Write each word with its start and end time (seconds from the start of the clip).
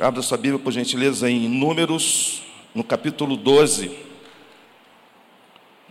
Abra 0.00 0.22
sua 0.22 0.38
Bíblia, 0.38 0.58
por 0.58 0.72
gentileza, 0.72 1.30
em 1.30 1.46
Números, 1.50 2.42
no 2.74 2.82
capítulo 2.82 3.36
12. 3.36 3.94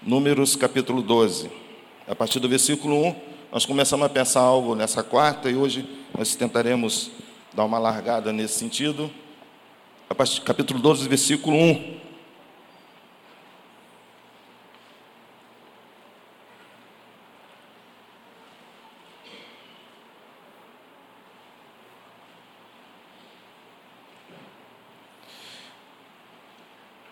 Números, 0.01 0.55
capítulo 0.55 1.03
12. 1.03 1.51
A 2.07 2.15
partir 2.15 2.39
do 2.39 2.49
versículo 2.49 2.95
1, 3.09 3.15
nós 3.51 3.63
começamos 3.63 4.03
a 4.03 4.09
pensar 4.09 4.39
algo 4.39 4.73
nessa 4.73 5.03
quarta 5.03 5.51
e 5.51 5.55
hoje 5.55 5.87
nós 6.17 6.33
tentaremos 6.35 7.11
dar 7.53 7.63
uma 7.63 7.77
largada 7.77 8.33
nesse 8.33 8.57
sentido. 8.57 9.09
Partir, 10.17 10.41
capítulo 10.41 10.79
12, 10.79 11.07
versículo 11.07 11.55
1. 11.55 11.99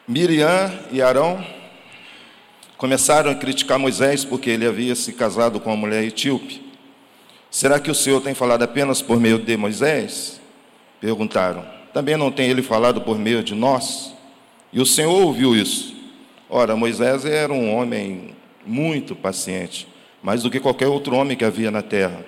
Miriam 0.09 0.73
e 0.91 1.03
Arão 1.03 1.45
começaram 2.77 3.29
a 3.29 3.35
criticar 3.35 3.77
Moisés 3.77 4.25
porque 4.25 4.49
ele 4.49 4.65
havia 4.65 4.95
se 4.95 5.13
casado 5.13 5.59
com 5.59 5.69
uma 5.69 5.77
mulher 5.77 6.03
etíope. 6.03 6.63
Será 7.51 7.79
que 7.79 7.91
o 7.91 7.93
Senhor 7.93 8.19
tem 8.19 8.33
falado 8.33 8.63
apenas 8.63 9.03
por 9.03 9.19
meio 9.19 9.37
de 9.37 9.55
Moisés? 9.55 10.41
Perguntaram. 10.99 11.63
Também 11.93 12.17
não 12.17 12.31
tem 12.31 12.49
ele 12.49 12.63
falado 12.63 13.01
por 13.01 13.19
meio 13.19 13.43
de 13.43 13.53
nós? 13.53 14.11
E 14.73 14.81
o 14.81 14.85
Senhor 14.85 15.11
ouviu 15.11 15.55
isso. 15.55 15.95
Ora, 16.49 16.75
Moisés 16.75 17.23
era 17.23 17.53
um 17.53 17.71
homem 17.71 18.35
muito 18.65 19.15
paciente, 19.15 19.87
mais 20.23 20.41
do 20.41 20.49
que 20.49 20.59
qualquer 20.59 20.87
outro 20.87 21.15
homem 21.15 21.37
que 21.37 21.45
havia 21.45 21.69
na 21.69 21.83
terra. 21.83 22.25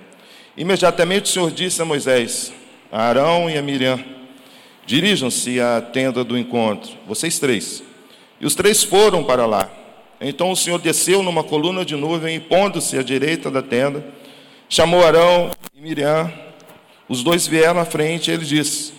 Imediatamente 0.55 1.23
o 1.23 1.33
Senhor 1.33 1.49
disse 1.49 1.81
a 1.81 1.85
Moisés, 1.85 2.53
a 2.91 3.01
Arão 3.01 3.49
e 3.49 3.57
a 3.57 3.61
Miriam: 3.63 3.99
Dirijam-se 4.85 5.59
à 5.59 5.81
tenda 5.81 6.23
do 6.23 6.37
encontro, 6.37 6.91
vocês 7.07 7.39
três. 7.39 7.83
E 8.39 8.45
os 8.45 8.55
três 8.55 8.83
foram 8.83 9.23
para 9.23 9.45
lá. 9.45 9.69
Então 10.19 10.51
o 10.51 10.55
Senhor 10.55 10.79
desceu 10.79 11.23
numa 11.23 11.43
coluna 11.43 11.85
de 11.85 11.95
nuvem 11.95 12.35
e, 12.35 12.39
pondo-se 12.39 12.97
à 12.97 13.03
direita 13.03 13.49
da 13.49 13.61
tenda, 13.61 14.05
chamou 14.67 15.03
Arão 15.03 15.51
e 15.75 15.81
Miriam. 15.81 16.31
Os 17.07 17.23
dois 17.23 17.47
vieram 17.47 17.79
à 17.79 17.85
frente 17.85 18.29
e 18.29 18.33
ele 18.33 18.45
disse: 18.45 18.93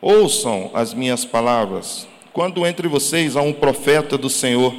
Ouçam 0.00 0.70
as 0.74 0.94
minhas 0.94 1.24
palavras. 1.24 2.06
Quando 2.32 2.66
entre 2.66 2.86
vocês 2.86 3.36
há 3.36 3.42
um 3.42 3.52
profeta 3.52 4.16
do 4.16 4.30
Senhor, 4.30 4.74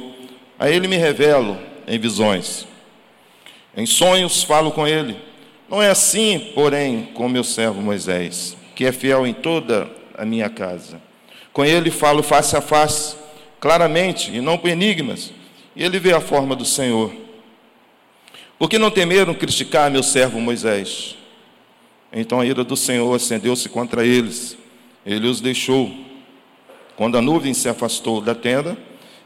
a 0.58 0.70
ele 0.70 0.88
me 0.88 0.96
revelo 0.96 1.58
em 1.86 1.98
visões. 1.98 2.66
Em 3.76 3.86
sonhos 3.86 4.42
falo 4.42 4.70
com 4.70 4.86
ele. 4.86 5.16
Não 5.68 5.80
é 5.82 5.90
assim, 5.90 6.50
porém, 6.54 7.08
com 7.14 7.28
meu 7.28 7.44
servo 7.44 7.80
Moisés, 7.80 8.56
que 8.74 8.84
é 8.84 8.92
fiel 8.92 9.26
em 9.26 9.32
toda 9.32 9.99
a 10.20 10.26
minha 10.26 10.50
casa. 10.50 11.00
Com 11.50 11.64
ele 11.64 11.90
falo 11.90 12.22
face 12.22 12.54
a 12.54 12.60
face, 12.60 13.16
claramente, 13.58 14.30
e 14.30 14.40
não 14.40 14.58
por 14.58 14.68
enigmas, 14.68 15.32
e 15.74 15.82
ele 15.82 15.98
vê 15.98 16.12
a 16.12 16.20
forma 16.20 16.54
do 16.54 16.64
Senhor. 16.64 17.10
Por 18.58 18.68
que 18.68 18.78
não 18.78 18.90
temeram 18.90 19.32
criticar 19.32 19.90
meu 19.90 20.02
servo 20.02 20.38
Moisés? 20.38 21.16
Então 22.12 22.40
a 22.40 22.44
ira 22.44 22.62
do 22.62 22.76
Senhor 22.76 23.14
acendeu-se 23.14 23.68
contra 23.68 24.04
eles, 24.04 24.58
ele 25.06 25.26
os 25.26 25.40
deixou. 25.40 25.90
Quando 26.96 27.16
a 27.16 27.22
nuvem 27.22 27.54
se 27.54 27.68
afastou 27.68 28.20
da 28.20 28.34
tenda, 28.34 28.76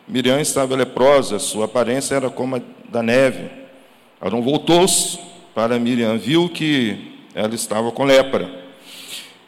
Miriam 0.06 0.41
estava 0.41 0.77
leprosa, 0.77 1.41
sua 1.41 1.65
aparência 1.65 2.15
era 2.15 2.31
como 2.31 2.56
a 2.56 2.61
da 2.89 3.03
neve. 3.03 3.50
Arão 4.20 4.41
voltou-se 4.42 5.19
para 5.53 5.77
Miriam, 5.77 6.17
viu 6.17 6.48
que 6.48 7.17
ela 7.34 7.53
estava 7.53 7.91
com 7.91 8.05
lepra, 8.05 8.48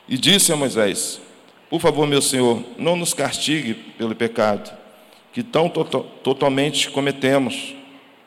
e 0.08 0.18
disse 0.18 0.52
a 0.52 0.56
Moisés: 0.56 1.20
por 1.68 1.80
favor, 1.80 2.06
meu 2.06 2.22
Senhor, 2.22 2.62
não 2.78 2.96
nos 2.96 3.12
castigue 3.12 3.74
pelo 3.74 4.14
pecado 4.14 4.86
que 5.36 5.42
tão 5.42 5.68
to 5.68 5.84
totalmente 6.22 6.88
cometemos. 6.88 7.74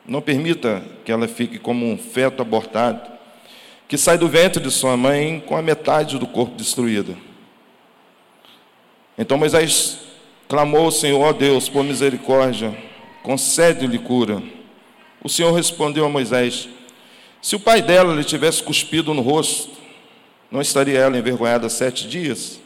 Não 0.06 0.22
permita 0.22 0.80
que 1.04 1.10
ela 1.10 1.26
fique 1.26 1.58
como 1.58 1.84
um 1.84 1.98
feto 1.98 2.40
abortado, 2.40 3.00
que 3.88 3.98
sai 3.98 4.16
do 4.16 4.28
ventre 4.28 4.62
de 4.62 4.70
sua 4.70 4.96
mãe 4.96 5.42
com 5.44 5.56
a 5.56 5.62
metade 5.62 6.20
do 6.20 6.26
corpo 6.28 6.54
destruída. 6.54 7.16
Então 9.18 9.36
Moisés 9.36 9.98
clamou 10.48 10.84
ao 10.84 10.92
Senhor, 10.92 11.20
ó 11.20 11.32
Deus, 11.32 11.68
por 11.68 11.82
misericórdia, 11.82 12.78
concede-lhe 13.24 13.98
cura. 13.98 14.40
O 15.20 15.28
Senhor 15.28 15.50
respondeu 15.50 16.04
a 16.04 16.08
Moisés: 16.08 16.68
Se 17.42 17.56
o 17.56 17.60
pai 17.60 17.82
dela 17.82 18.14
lhe 18.14 18.22
tivesse 18.22 18.62
cuspido 18.62 19.12
no 19.12 19.20
rosto, 19.20 19.72
não 20.48 20.60
estaria 20.60 21.00
ela 21.00 21.18
envergonhada 21.18 21.68
sete 21.68 22.06
dias? 22.06 22.60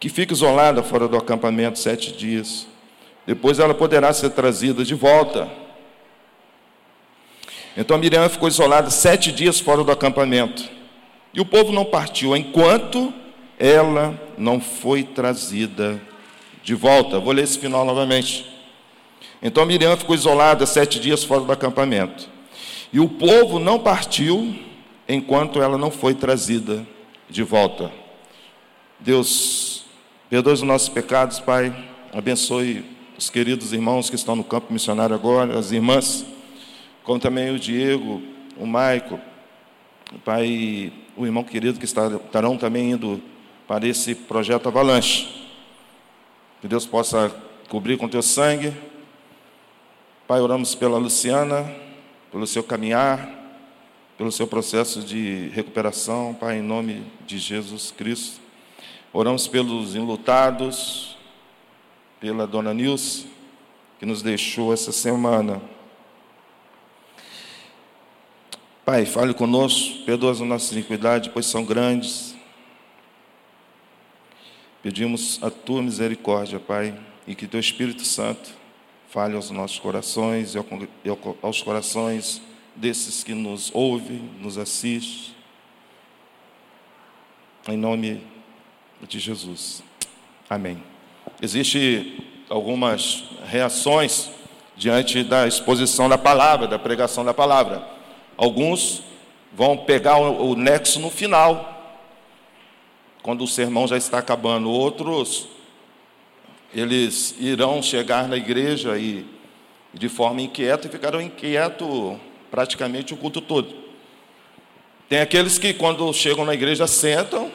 Que 0.00 0.08
fica 0.08 0.32
isolada 0.32 0.82
fora 0.82 1.06
do 1.06 1.16
acampamento 1.18 1.78
sete 1.78 2.10
dias. 2.12 2.66
Depois 3.26 3.58
ela 3.58 3.74
poderá 3.74 4.10
ser 4.14 4.30
trazida 4.30 4.82
de 4.82 4.94
volta. 4.94 5.46
Então 7.76 7.98
Miriam 7.98 8.26
ficou 8.30 8.48
isolada 8.48 8.90
sete 8.90 9.30
dias 9.30 9.60
fora 9.60 9.84
do 9.84 9.92
acampamento. 9.92 10.64
E 11.34 11.40
o 11.40 11.44
povo 11.44 11.70
não 11.70 11.84
partiu 11.84 12.34
enquanto 12.34 13.12
ela 13.58 14.18
não 14.38 14.58
foi 14.58 15.04
trazida 15.04 16.00
de 16.64 16.74
volta. 16.74 17.20
Vou 17.20 17.32
ler 17.32 17.44
esse 17.44 17.58
final 17.58 17.84
novamente. 17.84 18.46
Então 19.42 19.66
Miriam 19.66 19.96
ficou 19.98 20.14
isolada 20.14 20.64
sete 20.64 20.98
dias 20.98 21.22
fora 21.22 21.42
do 21.42 21.52
acampamento. 21.52 22.26
E 22.90 22.98
o 22.98 23.08
povo 23.08 23.58
não 23.58 23.78
partiu 23.78 24.58
enquanto 25.06 25.60
ela 25.60 25.76
não 25.76 25.90
foi 25.90 26.14
trazida 26.14 26.86
de 27.28 27.42
volta. 27.42 27.92
Deus 28.98 29.79
Perdoe 30.30 30.52
os 30.52 30.62
nossos 30.62 30.88
pecados, 30.88 31.40
Pai. 31.40 31.74
Abençoe 32.12 32.84
os 33.18 33.28
queridos 33.28 33.72
irmãos 33.72 34.08
que 34.08 34.14
estão 34.14 34.36
no 34.36 34.44
campo 34.44 34.72
missionário 34.72 35.12
agora, 35.12 35.58
as 35.58 35.72
irmãs, 35.72 36.24
como 37.02 37.18
também 37.18 37.50
o 37.50 37.58
Diego, 37.58 38.22
o 38.56 38.64
Maico, 38.64 39.18
Pai, 40.24 40.92
o 41.16 41.26
irmão 41.26 41.42
querido 41.42 41.80
que 41.80 41.84
estarão 41.84 42.56
também 42.56 42.92
indo 42.92 43.20
para 43.66 43.88
esse 43.88 44.14
projeto 44.14 44.68
Avalanche. 44.68 45.50
Que 46.60 46.68
Deus 46.68 46.86
possa 46.86 47.34
cobrir 47.68 47.96
com 47.96 48.08
teu 48.08 48.22
sangue. 48.22 48.72
Pai, 50.28 50.40
oramos 50.40 50.76
pela 50.76 50.96
Luciana, 50.96 51.68
pelo 52.30 52.46
seu 52.46 52.62
caminhar, 52.62 53.28
pelo 54.16 54.30
seu 54.30 54.46
processo 54.46 55.02
de 55.02 55.50
recuperação, 55.52 56.34
Pai, 56.34 56.58
em 56.58 56.62
nome 56.62 57.02
de 57.26 57.36
Jesus 57.36 57.90
Cristo. 57.90 58.49
Oramos 59.12 59.48
pelos 59.48 59.96
enlutados, 59.96 61.16
pela 62.20 62.46
dona 62.46 62.72
Nilce, 62.72 63.26
que 63.98 64.06
nos 64.06 64.22
deixou 64.22 64.72
essa 64.72 64.92
semana. 64.92 65.60
Pai, 68.84 69.04
fale 69.04 69.34
conosco, 69.34 70.04
perdoa 70.04 70.30
as 70.30 70.40
nossas 70.40 70.72
iniquidades, 70.72 71.30
pois 71.32 71.46
são 71.46 71.64
grandes. 71.64 72.36
Pedimos 74.82 75.42
a 75.42 75.50
tua 75.50 75.82
misericórdia, 75.82 76.60
Pai, 76.60 76.98
e 77.26 77.34
que 77.34 77.46
teu 77.46 77.60
Espírito 77.60 78.04
Santo 78.04 78.50
fale 79.08 79.34
aos 79.34 79.50
nossos 79.50 79.78
corações 79.80 80.54
e 80.54 80.58
aos 81.42 81.62
corações 81.62 82.40
desses 82.76 83.24
que 83.24 83.34
nos 83.34 83.70
ouvem, 83.74 84.18
nos 84.40 84.56
assistem. 84.56 85.34
Em 87.68 87.76
nome 87.76 88.22
de 89.08 89.18
Jesus. 89.18 89.82
Amém. 90.48 90.82
Existem 91.40 92.18
algumas 92.48 93.24
reações 93.46 94.30
diante 94.76 95.22
da 95.22 95.46
exposição 95.46 96.08
da 96.08 96.18
palavra, 96.18 96.66
da 96.66 96.78
pregação 96.78 97.24
da 97.24 97.34
palavra. 97.34 97.86
Alguns 98.36 99.02
vão 99.52 99.76
pegar 99.76 100.18
o, 100.18 100.54
nexo 100.54 100.98
no 101.00 101.10
final, 101.10 101.98
quando 103.22 103.44
o 103.44 103.46
sermão 103.46 103.86
já 103.86 103.96
está 103.96 104.18
acabando. 104.18 104.70
Outros, 104.70 105.48
eles 106.74 107.34
irão 107.38 107.82
chegar 107.82 108.28
na 108.28 108.36
igreja 108.36 108.96
e 108.98 109.26
de 109.92 110.08
forma 110.08 110.40
inquieta 110.40 110.86
e 110.86 110.90
ficarão 110.90 111.20
inquietos 111.20 112.16
praticamente 112.50 113.12
o 113.12 113.16
culto 113.16 113.40
todo. 113.40 113.74
Tem 115.08 115.20
aqueles 115.20 115.58
que 115.58 115.74
quando 115.74 116.12
chegam 116.12 116.44
na 116.44 116.54
igreja 116.54 116.86
sentam 116.86 117.50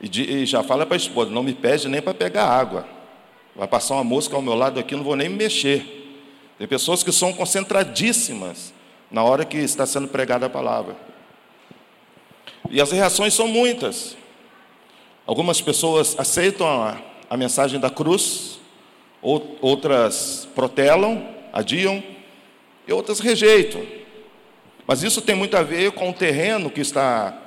e, 0.00 0.46
já 0.46 0.62
fala 0.62 0.84
para 0.84 0.96
a 0.96 0.98
esposa: 0.98 1.30
não 1.30 1.42
me 1.42 1.54
pede 1.54 1.88
nem 1.88 2.02
para 2.02 2.14
pegar 2.14 2.46
água. 2.46 2.86
Vai 3.54 3.66
passar 3.66 3.94
uma 3.94 4.04
mosca 4.04 4.36
ao 4.36 4.42
meu 4.42 4.54
lado 4.54 4.78
aqui, 4.78 4.94
não 4.94 5.02
vou 5.02 5.16
nem 5.16 5.28
me 5.28 5.36
mexer. 5.36 5.84
Tem 6.58 6.66
pessoas 6.66 7.02
que 7.02 7.12
são 7.12 7.32
concentradíssimas 7.32 8.72
na 9.10 9.22
hora 9.22 9.44
que 9.44 9.56
está 9.56 9.86
sendo 9.86 10.08
pregada 10.08 10.46
a 10.46 10.50
palavra. 10.50 10.96
E 12.70 12.80
as 12.80 12.90
reações 12.90 13.32
são 13.32 13.48
muitas. 13.48 14.16
Algumas 15.26 15.60
pessoas 15.60 16.14
aceitam 16.18 16.66
a, 16.66 16.98
a 17.28 17.36
mensagem 17.36 17.80
da 17.80 17.90
cruz, 17.90 18.58
outras 19.22 20.48
protelam, 20.54 21.26
adiam, 21.52 22.02
e 22.86 22.92
outras 22.92 23.20
rejeitam. 23.20 23.82
Mas 24.86 25.02
isso 25.02 25.20
tem 25.20 25.34
muito 25.34 25.56
a 25.56 25.62
ver 25.62 25.92
com 25.92 26.10
o 26.10 26.14
terreno 26.14 26.70
que 26.70 26.80
está 26.80 27.45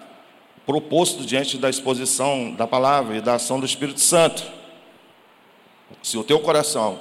proposto 0.70 1.26
diante 1.26 1.58
da 1.58 1.68
exposição 1.68 2.52
da 2.52 2.68
palavra 2.68 3.18
e 3.18 3.22
da 3.22 3.34
ação 3.34 3.60
do 3.60 3.66
Espírito 3.66 4.00
Santo. 4.00 4.44
Se 6.04 6.16
o 6.16 6.24
teu 6.24 6.40
coração 6.42 7.00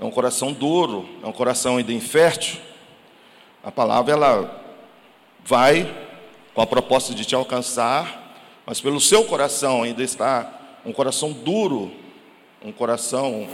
é 0.00 0.04
um 0.04 0.10
coração 0.10 0.52
duro, 0.52 1.08
é 1.22 1.26
um 1.28 1.30
coração 1.30 1.76
ainda 1.76 1.92
infértil, 1.92 2.58
a 3.62 3.70
palavra 3.70 4.12
ela 4.12 4.64
vai 5.44 5.88
com 6.52 6.60
a 6.60 6.66
proposta 6.66 7.14
de 7.14 7.24
te 7.24 7.32
alcançar, 7.32 8.34
mas 8.66 8.80
pelo 8.80 9.00
seu 9.00 9.22
coração 9.22 9.84
ainda 9.84 10.02
está 10.02 10.52
um 10.84 10.92
coração 10.92 11.30
duro, 11.30 11.92
um 12.60 12.72
coração 12.72 13.46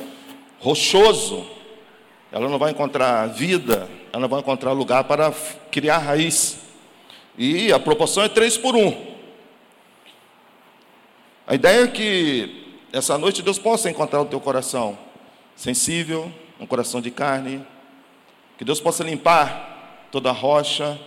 rochoso, 0.60 1.46
ela 2.32 2.48
não 2.48 2.58
vai 2.58 2.70
encontrar 2.70 3.26
vida, 3.26 3.86
ela 4.14 4.22
não 4.22 4.30
vai 4.30 4.40
encontrar 4.40 4.72
lugar 4.72 5.04
para 5.04 5.30
criar 5.70 5.98
raiz. 5.98 6.56
E 7.36 7.70
a 7.70 7.78
proporção 7.78 8.22
é 8.22 8.30
três 8.30 8.56
por 8.56 8.74
um. 8.74 9.15
A 11.46 11.54
ideia 11.54 11.84
é 11.84 11.86
que 11.86 12.74
essa 12.92 13.16
noite 13.16 13.40
Deus 13.40 13.56
possa 13.56 13.88
encontrar 13.88 14.20
o 14.20 14.24
teu 14.24 14.40
coração 14.40 14.98
sensível, 15.54 16.32
um 16.58 16.66
coração 16.66 17.00
de 17.00 17.08
carne, 17.08 17.64
que 18.58 18.64
Deus 18.64 18.80
possa 18.80 19.04
limpar 19.04 20.08
toda 20.10 20.28
a 20.28 20.32
rocha, 20.32 20.98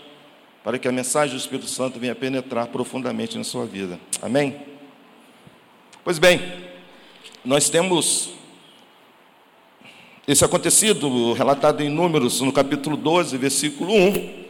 para 0.64 0.80
que 0.80 0.88
a 0.88 0.94
mensagem 0.94 1.36
do 1.36 1.40
Espírito 1.42 1.68
Santo 1.68 2.00
venha 2.00 2.16
penetrar 2.16 2.68
profundamente 2.68 3.38
na 3.38 3.44
sua 3.44 3.66
vida. 3.66 4.00
Amém? 4.22 4.56
Pois 6.06 6.18
bem, 6.18 6.42
nós 7.44 7.70
temos 7.70 8.30
esse 10.26 10.46
acontecido 10.46 11.34
relatado 11.34 11.82
em 11.82 11.90
Números, 11.90 12.40
no 12.40 12.54
capítulo 12.54 12.96
12, 12.96 13.36
versículo 13.36 13.94
1. 13.94 14.46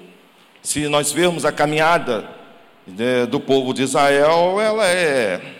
Se 0.61 0.87
nós 0.87 1.11
vermos 1.11 1.45
a 1.45 1.51
caminhada 1.51 2.29
né, 2.85 3.25
do 3.25 3.39
povo 3.39 3.73
de 3.73 3.81
Israel, 3.81 4.61
ela 4.61 4.85
é 4.85 5.58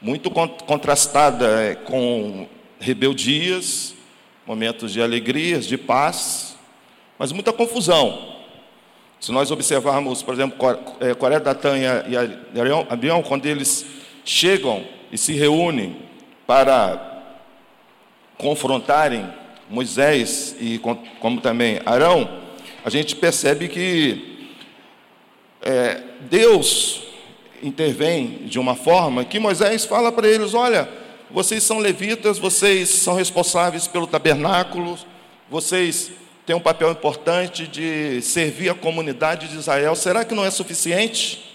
muito 0.00 0.30
contrastada 0.30 1.46
é, 1.62 1.74
com 1.74 2.46
rebeldias, 2.78 3.94
momentos 4.46 4.92
de 4.92 5.00
alegrias, 5.00 5.66
de 5.66 5.76
paz, 5.76 6.56
mas 7.18 7.32
muita 7.32 7.52
confusão. 7.52 8.36
Se 9.18 9.32
nós 9.32 9.50
observarmos, 9.50 10.22
por 10.22 10.34
exemplo, 10.34 10.58
é, 11.00 11.14
Coreia 11.14 11.40
da 11.40 11.54
Tanha 11.54 12.04
e 12.06 12.16
Abião, 12.88 13.22
quando 13.22 13.46
eles 13.46 13.86
chegam 14.24 14.84
e 15.10 15.16
se 15.16 15.32
reúnem 15.32 15.96
para 16.46 17.24
confrontarem 18.36 19.26
Moisés 19.68 20.54
e 20.60 20.78
como 21.18 21.40
também 21.40 21.80
Arão, 21.84 22.28
a 22.84 22.90
gente 22.90 23.16
percebe 23.16 23.68
que 23.68 24.50
é, 25.62 26.02
Deus 26.20 27.05
intervém 27.66 28.46
de 28.46 28.58
uma 28.58 28.74
forma 28.74 29.24
que 29.24 29.38
Moisés 29.38 29.84
fala 29.84 30.12
para 30.12 30.28
eles: 30.28 30.54
olha, 30.54 30.88
vocês 31.30 31.62
são 31.62 31.78
levitas, 31.78 32.38
vocês 32.38 32.88
são 32.88 33.14
responsáveis 33.14 33.86
pelo 33.86 34.06
tabernáculo, 34.06 34.98
vocês 35.50 36.10
têm 36.44 36.54
um 36.54 36.60
papel 36.60 36.90
importante 36.92 37.66
de 37.66 38.22
servir 38.22 38.70
a 38.70 38.74
comunidade 38.74 39.48
de 39.48 39.56
Israel. 39.56 39.94
Será 39.96 40.24
que 40.24 40.34
não 40.34 40.44
é 40.44 40.50
suficiente? 40.50 41.54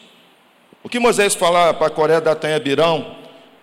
O 0.83 0.89
que 0.89 0.99
Moisés 0.99 1.35
fala 1.35 1.73
para 1.73 1.87
a 1.87 1.91
Coreia 1.91 2.19
da 2.19 2.35
Tanha 2.35 2.59
Birão 2.59 3.15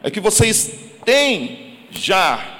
é 0.02 0.10
que 0.10 0.20
vocês 0.20 0.70
têm 1.04 1.78
já 1.90 2.57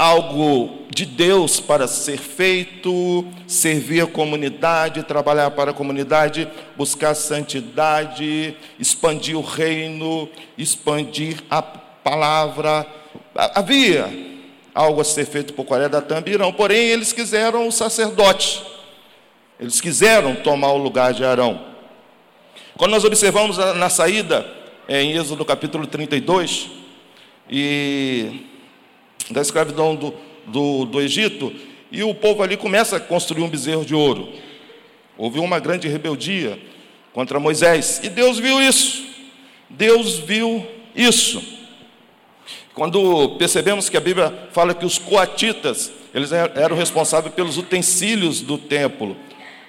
algo 0.00 0.86
de 0.88 1.04
Deus 1.04 1.60
para 1.60 1.86
ser 1.86 2.16
feito, 2.16 3.22
servir 3.46 4.00
a 4.00 4.06
comunidade, 4.06 5.02
trabalhar 5.02 5.50
para 5.50 5.72
a 5.72 5.74
comunidade, 5.74 6.48
buscar 6.74 7.14
santidade, 7.14 8.56
expandir 8.78 9.36
o 9.36 9.42
reino, 9.42 10.26
expandir 10.56 11.42
a 11.50 11.60
palavra. 11.60 12.86
Havia 13.34 14.08
algo 14.74 15.02
a 15.02 15.04
ser 15.04 15.26
feito 15.26 15.52
por 15.52 15.66
Coreia 15.66 15.90
da 15.90 16.00
Tambirão, 16.00 16.50
porém 16.50 16.88
eles 16.88 17.12
quiseram 17.12 17.68
o 17.68 17.72
sacerdote, 17.72 18.64
eles 19.60 19.82
quiseram 19.82 20.34
tomar 20.34 20.72
o 20.72 20.78
lugar 20.78 21.12
de 21.12 21.26
Arão. 21.26 21.60
Quando 22.74 22.92
nós 22.92 23.04
observamos 23.04 23.58
na 23.58 23.90
saída, 23.90 24.50
em 24.88 25.12
Êxodo 25.12 25.44
capítulo 25.44 25.86
32, 25.86 26.70
e 27.50 28.49
da 29.30 29.40
escravidão 29.40 29.94
do, 29.94 30.14
do, 30.46 30.84
do 30.84 31.00
Egito, 31.00 31.52
e 31.90 32.02
o 32.02 32.14
povo 32.14 32.42
ali 32.42 32.56
começa 32.56 32.96
a 32.96 33.00
construir 33.00 33.42
um 33.42 33.48
bezerro 33.48 33.84
de 33.84 33.94
ouro. 33.94 34.28
Houve 35.16 35.38
uma 35.38 35.58
grande 35.58 35.88
rebeldia 35.88 36.58
contra 37.12 37.40
Moisés, 37.40 38.00
e 38.02 38.08
Deus 38.08 38.38
viu 38.38 38.60
isso. 38.60 39.04
Deus 39.68 40.18
viu 40.18 40.66
isso. 40.94 41.42
Quando 42.74 43.36
percebemos 43.36 43.88
que 43.88 43.96
a 43.96 44.00
Bíblia 44.00 44.48
fala 44.52 44.74
que 44.74 44.86
os 44.86 44.98
coatitas, 44.98 45.92
eles 46.14 46.32
eram 46.32 46.76
responsáveis 46.76 47.34
pelos 47.34 47.58
utensílios 47.58 48.40
do 48.40 48.56
templo, 48.56 49.16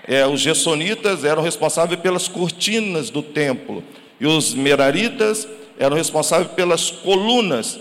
é, 0.07 0.25
os 0.25 0.39
gessonitas 0.39 1.23
eram 1.23 1.43
responsáveis 1.43 1.99
pelas 1.99 2.27
cortinas 2.27 3.09
do 3.09 3.21
templo, 3.21 3.83
e 4.19 4.25
os 4.25 4.53
meraritas 4.53 5.47
eram 5.79 5.95
responsáveis 5.95 6.51
pelas 6.51 6.91
colunas 6.91 7.79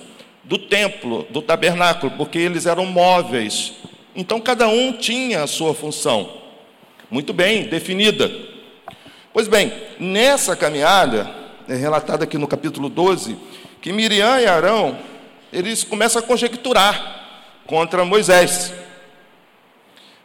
do 0.50 0.58
templo, 0.58 1.24
do 1.30 1.40
tabernáculo, 1.40 2.10
porque 2.16 2.36
eles 2.36 2.66
eram 2.66 2.84
móveis. 2.84 3.74
Então 4.16 4.40
cada 4.40 4.66
um 4.66 4.92
tinha 4.92 5.44
a 5.44 5.46
sua 5.46 5.72
função, 5.72 6.28
muito 7.08 7.32
bem 7.32 7.68
definida. 7.68 8.28
Pois 9.32 9.46
bem, 9.46 9.72
nessa 10.00 10.56
caminhada, 10.56 11.32
é 11.68 11.76
relatado 11.76 12.24
aqui 12.24 12.36
no 12.36 12.48
capítulo 12.48 12.88
12, 12.88 13.36
que 13.80 13.92
Miriam 13.92 14.40
e 14.40 14.46
Arão, 14.46 14.98
eles 15.52 15.84
começam 15.84 16.20
a 16.20 16.26
conjecturar 16.26 17.54
contra 17.64 18.04
Moisés. 18.04 18.74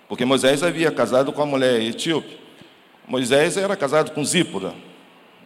Porque 0.09 0.25
Moisés 0.25 0.63
havia 0.63 0.89
casado 0.89 1.31
com 1.31 1.43
a 1.43 1.45
mulher 1.45 1.79
etíope. 1.79 2.39
Moisés 3.07 3.57
era 3.57 3.75
casado 3.75 4.09
com 4.09 4.25
Zípora. 4.25 4.73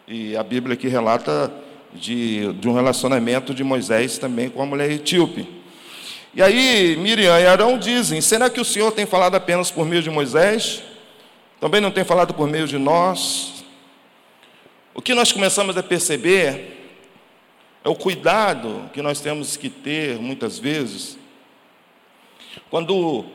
E 0.07 0.37
a 0.37 0.43
Bíblia 0.43 0.75
aqui 0.75 0.87
relata 0.87 1.53
de, 1.93 2.53
de 2.53 2.67
um 2.67 2.73
relacionamento 2.73 3.53
de 3.53 3.63
Moisés 3.63 4.17
também 4.17 4.49
com 4.49 4.61
a 4.61 4.65
mulher 4.65 4.91
etíope. 4.91 5.47
E 6.33 6.41
aí 6.41 6.95
Miriam 6.97 7.39
e 7.39 7.47
Arão 7.47 7.77
dizem: 7.77 8.21
será 8.21 8.49
que 8.49 8.61
o 8.61 8.65
Senhor 8.65 8.91
tem 8.91 9.05
falado 9.05 9.35
apenas 9.35 9.71
por 9.71 9.85
meio 9.85 10.01
de 10.01 10.09
Moisés? 10.09 10.83
Também 11.59 11.81
não 11.81 11.91
tem 11.91 12.03
falado 12.03 12.33
por 12.33 12.47
meio 12.47 12.67
de 12.67 12.77
nós? 12.77 13.63
O 14.93 15.01
que 15.01 15.13
nós 15.13 15.31
começamos 15.31 15.75
a 15.77 15.83
perceber 15.83 16.77
é 17.83 17.89
o 17.89 17.95
cuidado 17.95 18.89
que 18.93 19.01
nós 19.01 19.19
temos 19.21 19.55
que 19.57 19.69
ter, 19.69 20.17
muitas 20.19 20.59
vezes, 20.59 21.17
quando 22.69 23.25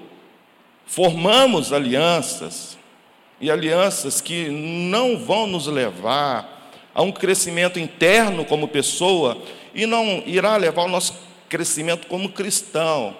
formamos 0.87 1.73
alianças, 1.73 2.79
e 3.41 3.51
alianças 3.51 4.21
que 4.21 4.49
não 4.49 5.19
vão 5.19 5.47
nos 5.47 5.67
levar 5.67 6.64
a 6.95 7.03
um 7.03 7.11
crescimento 7.11 7.79
interno 7.79 8.45
como 8.45 8.69
pessoa 8.69 9.37
e 9.75 9.85
não 9.85 10.23
irá 10.25 10.57
levar 10.57 10.83
ao 10.83 10.89
nosso 10.89 11.15
crescimento 11.49 12.07
como 12.07 12.29
cristão. 12.29 13.17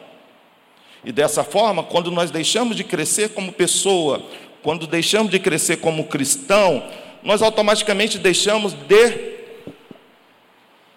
E 1.05 1.13
dessa 1.13 1.43
forma, 1.43 1.83
quando 1.83 2.11
nós 2.11 2.31
deixamos 2.31 2.77
de 2.77 2.85
crescer 2.85 3.31
como 3.31 3.53
pessoa, 3.53 4.23
quando 4.63 4.87
deixamos 4.87 5.31
de 5.31 5.39
crescer 5.39 5.79
como 5.79 6.05
cristão, 6.05 6.83
nós 7.23 7.43
automaticamente 7.43 8.19
deixamos 8.19 8.73
de 8.73 9.35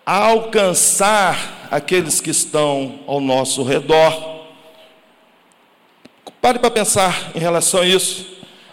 alcançar 0.06 1.68
aqueles 1.70 2.22
que 2.22 2.30
estão 2.30 3.00
ao 3.08 3.20
nosso 3.20 3.64
redor. 3.64 4.46
Pare 6.40 6.60
para 6.60 6.72
pensar 6.72 7.32
em 7.36 7.40
relação 7.40 7.82
a 7.82 7.86
isso. 7.86 8.26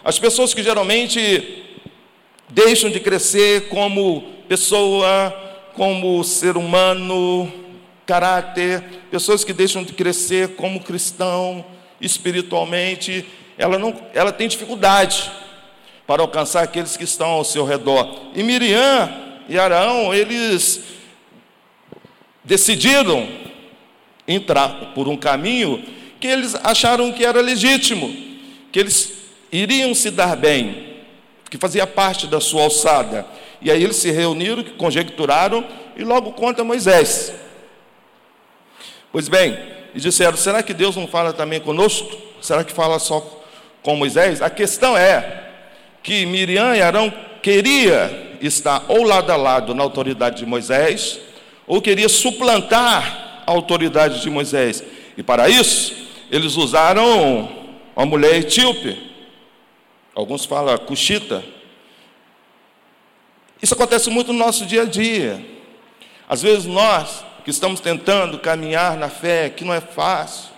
As 0.03 0.17
pessoas 0.17 0.53
que 0.53 0.63
geralmente 0.63 1.64
deixam 2.49 2.89
de 2.89 2.99
crescer 2.99 3.67
como 3.69 4.21
pessoa, 4.47 5.33
como 5.73 6.23
ser 6.23 6.57
humano, 6.57 7.51
caráter, 8.05 8.83
pessoas 9.09 9.43
que 9.43 9.53
deixam 9.53 9.83
de 9.83 9.93
crescer 9.93 10.55
como 10.55 10.81
cristão, 10.81 11.65
espiritualmente, 11.99 13.25
ela, 13.57 13.79
não, 13.79 13.95
ela 14.13 14.31
tem 14.31 14.47
dificuldade 14.47 15.31
para 16.05 16.21
alcançar 16.21 16.63
aqueles 16.63 16.95
que 16.95 17.03
estão 17.03 17.27
ao 17.29 17.43
seu 17.43 17.65
redor. 17.65 18.31
E 18.35 18.43
Miriam 18.43 19.09
e 19.49 19.57
Arão, 19.57 20.13
eles 20.13 20.81
decidiram 22.43 23.27
entrar 24.27 24.93
por 24.93 25.07
um 25.07 25.17
caminho 25.17 25.83
que 26.19 26.27
eles 26.27 26.55
acharam 26.63 27.11
que 27.11 27.25
era 27.25 27.41
legítimo, 27.41 28.13
que 28.71 28.79
eles 28.79 29.13
iriam 29.51 29.93
se 29.93 30.11
dar 30.11 30.35
bem 30.35 30.94
que 31.49 31.57
fazia 31.57 31.85
parte 31.85 32.27
da 32.27 32.39
sua 32.39 32.63
alçada. 32.63 33.25
E 33.61 33.71
aí 33.71 33.83
eles 33.83 33.95
se 33.97 34.11
reuniram, 34.11 34.63
conjecturaram 34.77 35.65
e 35.95 36.03
logo 36.03 36.33
conta 36.33 36.63
Moisés. 36.63 37.33
Pois 39.11 39.29
bem, 39.29 39.57
e 39.93 39.99
disseram: 39.99 40.37
será 40.37 40.61
que 40.61 40.73
Deus 40.73 40.95
não 40.95 41.07
fala 41.07 41.31
também 41.31 41.59
conosco? 41.59 42.15
Será 42.41 42.63
que 42.63 42.73
fala 42.73 42.99
só 42.99 43.43
com 43.81 43.95
Moisés? 43.95 44.41
A 44.41 44.49
questão 44.49 44.97
é 44.97 45.43
que 46.03 46.25
Miriam 46.25 46.75
e 46.75 46.81
Arão 46.81 47.11
queria 47.41 48.37
estar 48.41 48.85
ou 48.87 49.03
lado 49.03 49.31
a 49.31 49.35
lado 49.35 49.73
na 49.73 49.81
autoridade 49.81 50.37
de 50.37 50.45
Moisés, 50.45 51.19
ou 51.65 51.81
queria 51.81 52.09
suplantar 52.09 53.43
a 53.47 53.51
autoridade 53.51 54.21
de 54.21 54.29
Moisés. 54.29 54.83
E 55.17 55.23
para 55.23 55.49
isso, 55.49 55.95
eles 56.29 56.57
usaram 56.57 57.49
uma 57.95 58.05
mulher 58.05 58.35
etíope, 58.35 59.14
alguns 60.15 60.45
falam 60.45 60.77
cuxita. 60.77 61.43
Isso 63.61 63.73
acontece 63.73 64.09
muito 64.09 64.31
no 64.31 64.39
nosso 64.39 64.65
dia 64.65 64.83
a 64.83 64.85
dia. 64.85 65.45
Às 66.27 66.41
vezes 66.41 66.65
nós 66.65 67.23
que 67.43 67.51
estamos 67.51 67.79
tentando 67.79 68.39
caminhar 68.39 68.97
na 68.97 69.09
fé, 69.09 69.49
que 69.49 69.63
não 69.63 69.73
é 69.73 69.81
fácil, 69.81 70.49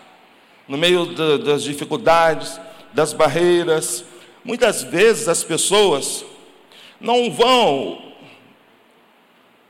no 0.67 0.77
meio 0.77 1.05
das 1.39 1.63
dificuldades, 1.63 2.61
das 2.93 3.11
barreiras, 3.11 4.05
muitas 4.43 4.83
vezes 4.83 5.27
as 5.27 5.43
pessoas 5.43 6.23
não 6.99 7.29
vão 7.29 8.13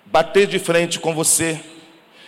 bater 0.06 0.48
de 0.48 0.60
frente 0.60 1.00
com 1.00 1.14
você, 1.14 1.60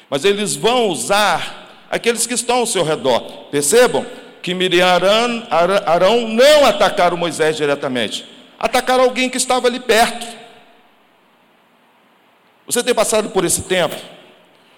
mas 0.09 0.25
eles 0.25 0.55
vão 0.55 0.87
usar 0.87 1.87
aqueles 1.89 2.25
que 2.25 2.33
estão 2.33 2.57
ao 2.57 2.65
seu 2.65 2.83
redor. 2.83 3.21
Percebam 3.51 4.05
que 4.41 4.53
Miriam 4.53 4.81
e 4.81 5.89
Arão 5.89 6.27
não 6.27 6.65
atacaram 6.65 7.17
Moisés 7.17 7.57
diretamente, 7.57 8.25
atacaram 8.57 9.03
alguém 9.03 9.29
que 9.29 9.37
estava 9.37 9.67
ali 9.67 9.79
perto. 9.79 10.25
Você 12.65 12.83
tem 12.83 12.93
passado 12.93 13.29
por 13.29 13.43
esse 13.43 13.63
tempo? 13.63 13.95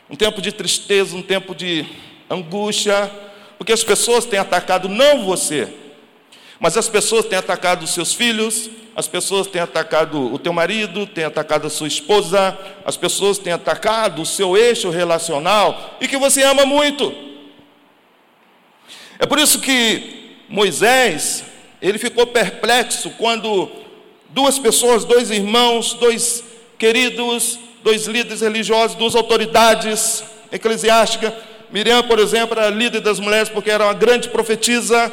Um 0.09 0.15
tempo 0.15 0.41
de 0.41 0.51
tristeza, 0.51 1.15
um 1.15 1.21
tempo 1.21 1.53
de 1.53 1.85
angústia, 2.29 3.11
porque 3.57 3.73
as 3.73 3.83
pessoas 3.83 4.25
têm 4.25 4.39
atacado 4.39 4.89
não 4.89 5.25
você, 5.25 5.67
mas 6.59 6.77
as 6.77 6.87
pessoas 6.89 7.25
têm 7.25 7.37
atacado 7.37 7.83
os 7.83 7.91
seus 7.91 8.13
filhos, 8.13 8.69
as 8.95 9.07
pessoas 9.07 9.47
têm 9.47 9.61
atacado 9.61 10.33
o 10.33 10.37
teu 10.37 10.51
marido, 10.51 11.07
têm 11.07 11.23
atacado 11.23 11.67
a 11.67 11.69
sua 11.69 11.87
esposa, 11.87 12.57
as 12.85 12.97
pessoas 12.97 13.37
têm 13.37 13.53
atacado 13.53 14.21
o 14.21 14.25
seu 14.25 14.57
eixo 14.57 14.89
relacional 14.89 15.97
e 16.01 16.07
que 16.07 16.17
você 16.17 16.43
ama 16.43 16.65
muito. 16.65 17.30
É 19.21 19.27
por 19.27 19.37
isso 19.37 19.59
que 19.59 20.35
Moisés, 20.49 21.43
ele 21.79 21.99
ficou 21.99 22.25
perplexo 22.25 23.11
quando 23.19 23.69
duas 24.29 24.57
pessoas, 24.57 25.05
dois 25.05 25.29
irmãos, 25.29 25.93
dois 25.93 26.43
queridos, 26.79 27.59
dois 27.83 28.07
líderes 28.07 28.41
religiosos, 28.41 28.97
duas 28.97 29.15
autoridades 29.15 30.23
eclesiásticas, 30.51 31.33
Miriam, 31.69 32.01
por 32.01 32.17
exemplo, 32.17 32.59
era 32.59 32.71
líder 32.71 32.99
das 32.99 33.19
mulheres 33.19 33.47
porque 33.47 33.69
era 33.69 33.83
uma 33.83 33.93
grande 33.93 34.27
profetisa, 34.27 35.11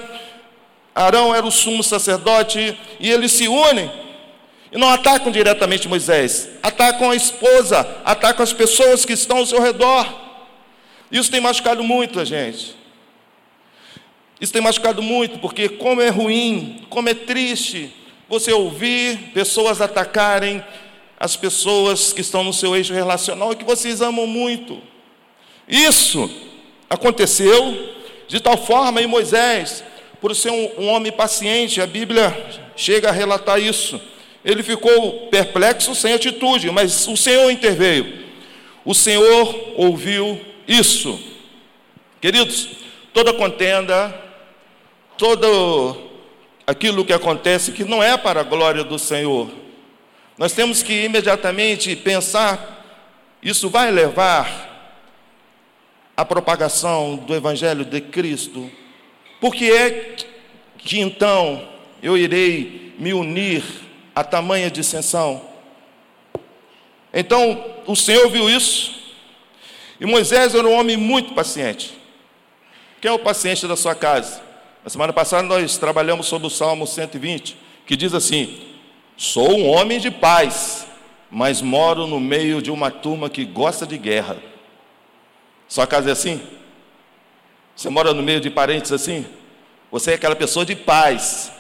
Arão 0.94 1.34
era 1.34 1.46
o 1.46 1.52
sumo 1.52 1.82
sacerdote, 1.82 2.78
e 2.98 3.10
eles 3.10 3.32
se 3.32 3.46
unem 3.46 3.92
e 4.72 4.78
não 4.78 4.88
atacam 4.88 5.30
diretamente 5.30 5.86
Moisés, 5.86 6.48
atacam 6.62 7.10
a 7.10 7.14
esposa, 7.14 7.86
atacam 8.06 8.42
as 8.42 8.54
pessoas 8.54 9.04
que 9.04 9.12
estão 9.12 9.36
ao 9.36 9.46
seu 9.46 9.60
redor. 9.60 10.06
Isso 11.12 11.30
tem 11.30 11.42
machucado 11.42 11.84
muito 11.84 12.18
a 12.18 12.24
gente. 12.24 12.77
Isso 14.40 14.52
tem 14.52 14.62
machucado 14.62 15.02
muito, 15.02 15.38
porque 15.38 15.68
como 15.68 16.00
é 16.00 16.08
ruim, 16.08 16.84
como 16.88 17.08
é 17.08 17.14
triste 17.14 17.92
você 18.28 18.52
ouvir 18.52 19.30
pessoas 19.32 19.80
atacarem 19.80 20.62
as 21.18 21.34
pessoas 21.36 22.12
que 22.12 22.20
estão 22.20 22.44
no 22.44 22.52
seu 22.52 22.76
eixo 22.76 22.92
relacional 22.92 23.52
e 23.52 23.56
que 23.56 23.64
vocês 23.64 24.00
amam 24.00 24.26
muito. 24.26 24.80
Isso 25.66 26.30
aconteceu 26.88 27.94
de 28.28 28.38
tal 28.38 28.56
forma 28.56 29.02
em 29.02 29.06
Moisés 29.06 29.82
por 30.20 30.34
ser 30.34 30.50
um, 30.50 30.70
um 30.78 30.88
homem 30.88 31.10
paciente, 31.10 31.80
a 31.80 31.86
Bíblia 31.86 32.36
chega 32.76 33.08
a 33.08 33.12
relatar 33.12 33.60
isso. 33.60 34.00
Ele 34.44 34.62
ficou 34.62 35.28
perplexo 35.28 35.94
sem 35.94 36.12
atitude, 36.12 36.70
mas 36.70 37.06
o 37.08 37.16
Senhor 37.16 37.50
interveio. 37.50 38.26
O 38.84 38.94
Senhor 38.94 39.72
ouviu 39.76 40.40
isso. 40.66 41.18
Queridos, 42.20 42.68
toda 43.12 43.32
contenda, 43.32 44.14
todo 45.18 45.96
aquilo 46.64 47.04
que 47.04 47.12
acontece 47.12 47.72
que 47.72 47.84
não 47.84 48.02
é 48.02 48.16
para 48.16 48.40
a 48.40 48.44
glória 48.44 48.84
do 48.84 48.98
Senhor, 48.98 49.50
nós 50.38 50.52
temos 50.52 50.82
que 50.82 51.04
imediatamente 51.04 51.94
pensar: 51.96 52.86
isso 53.42 53.68
vai 53.68 53.90
levar 53.90 54.94
à 56.16 56.24
propagação 56.24 57.16
do 57.16 57.34
Evangelho 57.34 57.84
de 57.84 58.00
Cristo? 58.00 58.70
Por 59.40 59.54
que 59.54 59.70
é 59.70 60.16
que 60.78 61.00
então 61.00 61.68
eu 62.00 62.16
irei 62.16 62.94
me 62.98 63.12
unir 63.12 63.64
a 64.14 64.22
tamanha 64.22 64.70
dissensão? 64.70 65.42
Então 67.12 67.64
o 67.86 67.96
Senhor 67.96 68.28
viu 68.30 68.48
isso, 68.48 68.94
e 70.00 70.06
Moisés 70.06 70.54
era 70.54 70.66
um 70.66 70.78
homem 70.78 70.96
muito 70.96 71.34
paciente. 71.34 71.98
Quem 73.00 73.10
é 73.10 73.14
o 73.14 73.18
paciente 73.18 73.66
da 73.66 73.76
sua 73.76 73.94
casa? 73.94 74.47
Na 74.88 74.90
semana 74.90 75.12
passada 75.12 75.46
nós 75.46 75.76
trabalhamos 75.76 76.26
sobre 76.26 76.46
o 76.46 76.50
Salmo 76.50 76.86
120, 76.86 77.58
que 77.84 77.94
diz 77.94 78.14
assim: 78.14 78.58
Sou 79.18 79.50
um 79.58 79.68
homem 79.68 80.00
de 80.00 80.10
paz, 80.10 80.86
mas 81.30 81.60
moro 81.60 82.06
no 82.06 82.18
meio 82.18 82.62
de 82.62 82.70
uma 82.70 82.90
turma 82.90 83.28
que 83.28 83.44
gosta 83.44 83.86
de 83.86 83.98
guerra. 83.98 84.38
Sua 85.68 85.86
casa 85.86 86.08
é 86.08 86.12
assim? 86.12 86.40
Você 87.76 87.90
mora 87.90 88.14
no 88.14 88.22
meio 88.22 88.40
de 88.40 88.48
parentes 88.48 88.90
assim? 88.90 89.26
Você 89.92 90.12
é 90.12 90.14
aquela 90.14 90.34
pessoa 90.34 90.64
de 90.64 90.74
paz, 90.74 91.52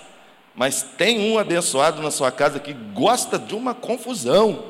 mas 0.54 0.82
tem 0.96 1.30
um 1.30 1.38
abençoado 1.38 2.00
na 2.00 2.10
sua 2.10 2.32
casa 2.32 2.58
que 2.58 2.72
gosta 2.72 3.38
de 3.38 3.54
uma 3.54 3.74
confusão. 3.74 4.64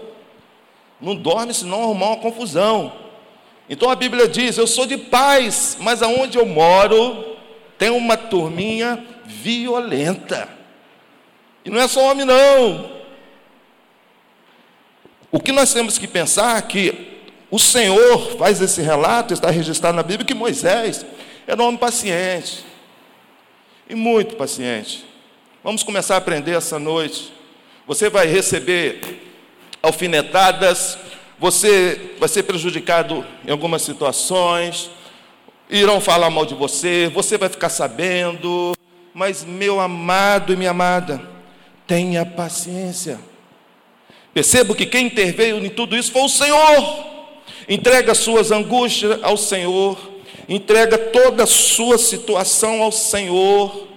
Não 1.00 1.14
dorme 1.14 1.54
se 1.54 1.64
não 1.64 1.84
arrumar 1.84 2.06
uma 2.06 2.16
confusão. 2.16 2.92
Então 3.70 3.88
a 3.88 3.94
Bíblia 3.94 4.26
diz: 4.26 4.58
Eu 4.58 4.66
sou 4.66 4.84
de 4.84 4.98
paz, 4.98 5.78
mas 5.80 6.02
aonde 6.02 6.36
eu 6.36 6.44
moro 6.44 7.27
tem 7.78 7.90
uma 7.90 8.16
turminha 8.16 9.02
violenta. 9.25 10.49
E 11.64 11.70
não 11.70 11.80
é 11.80 11.87
só 11.87 12.11
homem, 12.11 12.26
não. 12.26 12.99
O 15.30 15.38
que 15.38 15.52
nós 15.52 15.73
temos 15.73 15.97
que 15.97 16.08
pensar 16.08 16.58
é 16.58 16.62
que 16.62 17.18
o 17.50 17.58
Senhor 17.58 18.37
faz 18.37 18.61
esse 18.61 18.82
relato, 18.82 19.32
está 19.32 19.50
registrado 19.50 19.97
na 19.97 20.02
Bíblia, 20.02 20.26
que 20.26 20.35
Moisés 20.35 21.06
era 21.47 21.62
um 21.62 21.66
homem 21.66 21.78
paciente. 21.78 22.64
E 23.88 23.94
muito 23.94 24.37
paciente. 24.37 25.04
Vamos 25.62 25.82
começar 25.82 26.14
a 26.14 26.18
aprender 26.18 26.52
essa 26.52 26.78
noite. 26.78 27.32
Você 27.87 28.11
vai 28.11 28.26
receber 28.26 29.00
alfinetadas, 29.82 30.99
você 31.38 32.12
vai 32.18 32.28
ser 32.28 32.42
prejudicado 32.42 33.25
em 33.47 33.50
algumas 33.50 33.82
situações, 33.82 34.90
irão 35.70 36.00
falar 36.00 36.30
mal 36.30 36.46
de 36.46 36.54
você, 36.54 37.10
você 37.12 37.37
vai 37.37 37.48
ficar 37.48 37.68
sabendo, 37.68 38.75
mas 39.12 39.44
meu 39.44 39.80
amado 39.80 40.52
e 40.52 40.56
minha 40.56 40.70
amada, 40.70 41.20
tenha 41.87 42.25
paciência. 42.25 43.18
Percebo 44.32 44.75
que 44.75 44.87
quem 44.87 45.06
interveio 45.06 45.64
em 45.64 45.68
tudo 45.68 45.96
isso 45.96 46.12
foi 46.12 46.22
o 46.22 46.28
Senhor. 46.28 47.06
Entrega 47.68 48.14
suas 48.14 48.50
angústias 48.50 49.22
ao 49.22 49.37
Senhor, 49.37 49.98
entrega 50.48 50.96
toda 50.96 51.44
a 51.44 51.46
sua 51.46 51.98
situação 51.98 52.82
ao 52.82 52.90
Senhor, 52.90 53.88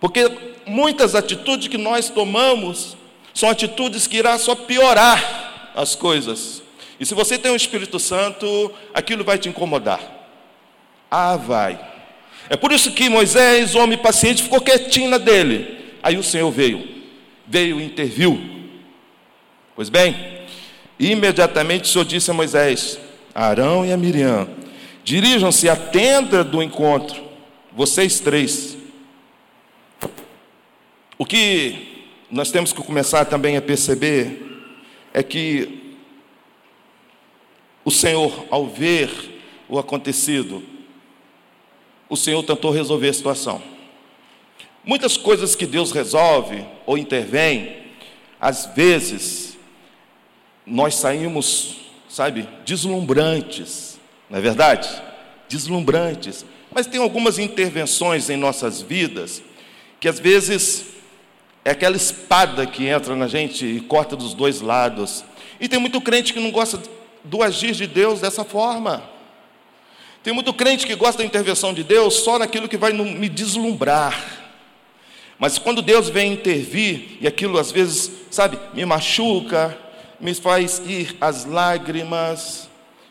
porque 0.00 0.30
muitas 0.66 1.14
atitudes 1.14 1.68
que 1.68 1.76
nós 1.76 2.08
tomamos 2.08 2.96
são 3.34 3.50
atitudes 3.50 4.06
que 4.06 4.16
irá 4.16 4.38
só 4.38 4.54
piorar 4.54 5.72
as 5.74 5.94
coisas. 5.94 6.62
E 6.98 7.04
se 7.04 7.14
você 7.14 7.36
tem 7.36 7.50
o 7.50 7.56
Espírito 7.56 7.98
Santo, 7.98 8.72
aquilo 8.94 9.24
vai 9.24 9.36
te 9.36 9.48
incomodar. 9.48 10.23
Ah, 11.16 11.36
vai. 11.36 11.78
É 12.50 12.56
por 12.56 12.72
isso 12.72 12.90
que 12.90 13.08
Moisés, 13.08 13.76
homem 13.76 13.96
paciente, 13.96 14.42
ficou 14.42 14.60
quietinho 14.60 15.08
na 15.08 15.16
dele. 15.16 15.94
Aí 16.02 16.16
o 16.16 16.24
Senhor 16.24 16.50
veio, 16.50 16.84
veio 17.46 17.80
e 17.80 17.84
interviu. 17.84 18.36
Pois 19.76 19.88
bem, 19.88 20.16
imediatamente 20.98 21.84
o 21.84 21.86
Senhor 21.86 22.04
disse 22.04 22.32
a 22.32 22.34
Moisés, 22.34 22.98
a 23.32 23.46
Arão 23.46 23.86
e 23.86 23.92
a 23.92 23.96
Miriam: 23.96 24.48
Dirijam-se 25.04 25.68
à 25.68 25.76
tenda 25.76 26.42
do 26.42 26.60
encontro, 26.60 27.22
vocês 27.72 28.18
três. 28.18 28.76
O 31.16 31.24
que 31.24 32.08
nós 32.28 32.50
temos 32.50 32.72
que 32.72 32.82
começar 32.82 33.24
também 33.24 33.56
a 33.56 33.62
perceber 33.62 34.66
é 35.12 35.22
que 35.22 35.94
o 37.84 37.90
Senhor, 37.92 38.46
ao 38.50 38.66
ver 38.66 39.08
o 39.68 39.78
acontecido, 39.78 40.73
o 42.14 42.16
Senhor 42.16 42.42
tentou 42.42 42.70
resolver 42.70 43.08
a 43.08 43.12
situação. 43.12 43.62
Muitas 44.84 45.16
coisas 45.16 45.54
que 45.54 45.66
Deus 45.66 45.92
resolve 45.92 46.64
ou 46.86 46.98
intervém, 46.98 47.76
às 48.40 48.66
vezes, 48.66 49.56
nós 50.66 50.94
saímos, 50.94 51.76
sabe, 52.08 52.48
deslumbrantes 52.64 53.94
não 54.28 54.38
é 54.38 54.42
verdade? 54.42 54.88
Deslumbrantes. 55.48 56.44
Mas 56.74 56.86
tem 56.86 57.00
algumas 57.00 57.38
intervenções 57.38 58.28
em 58.28 58.36
nossas 58.36 58.82
vidas 58.82 59.42
que 60.00 60.08
às 60.08 60.18
vezes 60.18 60.86
é 61.64 61.70
aquela 61.70 61.96
espada 61.96 62.66
que 62.66 62.86
entra 62.86 63.14
na 63.14 63.28
gente 63.28 63.64
e 63.64 63.80
corta 63.80 64.16
dos 64.16 64.34
dois 64.34 64.60
lados. 64.60 65.24
E 65.60 65.68
tem 65.68 65.78
muito 65.78 66.00
crente 66.00 66.32
que 66.32 66.40
não 66.40 66.50
gosta 66.50 66.80
do 67.22 67.42
agir 67.42 67.72
de 67.72 67.86
Deus 67.86 68.20
dessa 68.20 68.44
forma. 68.44 69.02
Tem 70.24 70.32
muito 70.32 70.54
crente 70.54 70.86
que 70.86 70.94
gosta 70.94 71.18
da 71.18 71.26
intervenção 71.26 71.74
de 71.74 71.84
Deus 71.84 72.14
só 72.14 72.38
naquilo 72.38 72.66
que 72.66 72.78
vai 72.78 72.94
me 72.94 73.28
deslumbrar. 73.28 74.40
Mas 75.38 75.58
quando 75.58 75.82
Deus 75.82 76.08
vem 76.08 76.32
intervir, 76.32 77.18
e 77.20 77.26
aquilo 77.26 77.58
às 77.58 77.70
vezes, 77.70 78.10
sabe, 78.30 78.58
me 78.72 78.86
machuca, 78.86 79.76
me 80.18 80.32
faz 80.32 80.80
ir 80.86 81.14
às 81.20 81.44
lágrimas, 81.44 82.70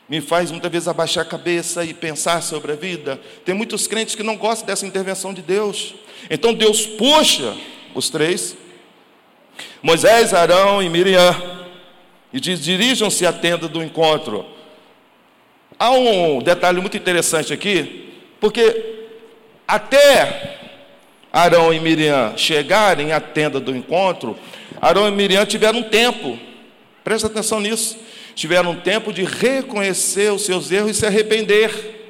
me 0.10 0.22
faz 0.22 0.50
muitas 0.50 0.72
vezes 0.72 0.88
abaixar 0.88 1.24
a 1.24 1.30
cabeça 1.30 1.86
e 1.86 1.94
pensar 1.94 2.42
sobre 2.42 2.72
a 2.72 2.76
vida. 2.76 3.22
Tem 3.46 3.54
muitos 3.54 3.86
crentes 3.86 4.16
que 4.16 4.24
não 4.24 4.36
gostam 4.36 4.66
dessa 4.66 4.88
intervenção 4.88 5.36
de 5.36 5.44
Deus. 5.44 5.94
Então 6.32 6.52
Deus 6.52 6.88
puxa 6.88 7.56
os 7.94 8.10
três, 8.10 8.58
Moisés, 9.84 10.34
Arão 10.34 10.82
e 10.82 10.90
Miriam, 10.90 11.36
e 12.34 12.40
diz: 12.40 12.60
dirijam-se 12.60 13.24
à 13.24 13.32
tenda 13.32 13.68
do 13.68 13.84
encontro. 13.84 14.63
Há 15.78 15.92
um 15.92 16.40
detalhe 16.40 16.80
muito 16.80 16.98
interessante 16.98 17.54
aqui, 17.54 18.14
porque 18.40 19.06
até 19.68 20.60
Arão 21.32 21.74
e 21.74 21.80
Miriam 21.80 22.34
chegarem 22.38 23.12
à 23.12 23.20
tenda 23.20 23.60
do 23.60 23.76
encontro, 23.76 24.38
Arão 24.80 25.08
e 25.08 25.12
Miriam 25.12 25.46
tiveram 25.46 25.80
um 25.80 25.84
tempo, 25.84 26.38
presta 27.04 27.28
atenção 27.28 27.60
nisso, 27.60 27.98
tiveram 28.36 28.72
um 28.72 28.80
tempo 28.80 29.12
de 29.12 29.24
reconhecer 29.24 30.32
os 30.32 30.44
seus 30.44 30.72
erros 30.72 30.92
e 30.92 30.94
se 30.94 31.06
arrepender. 31.06 32.02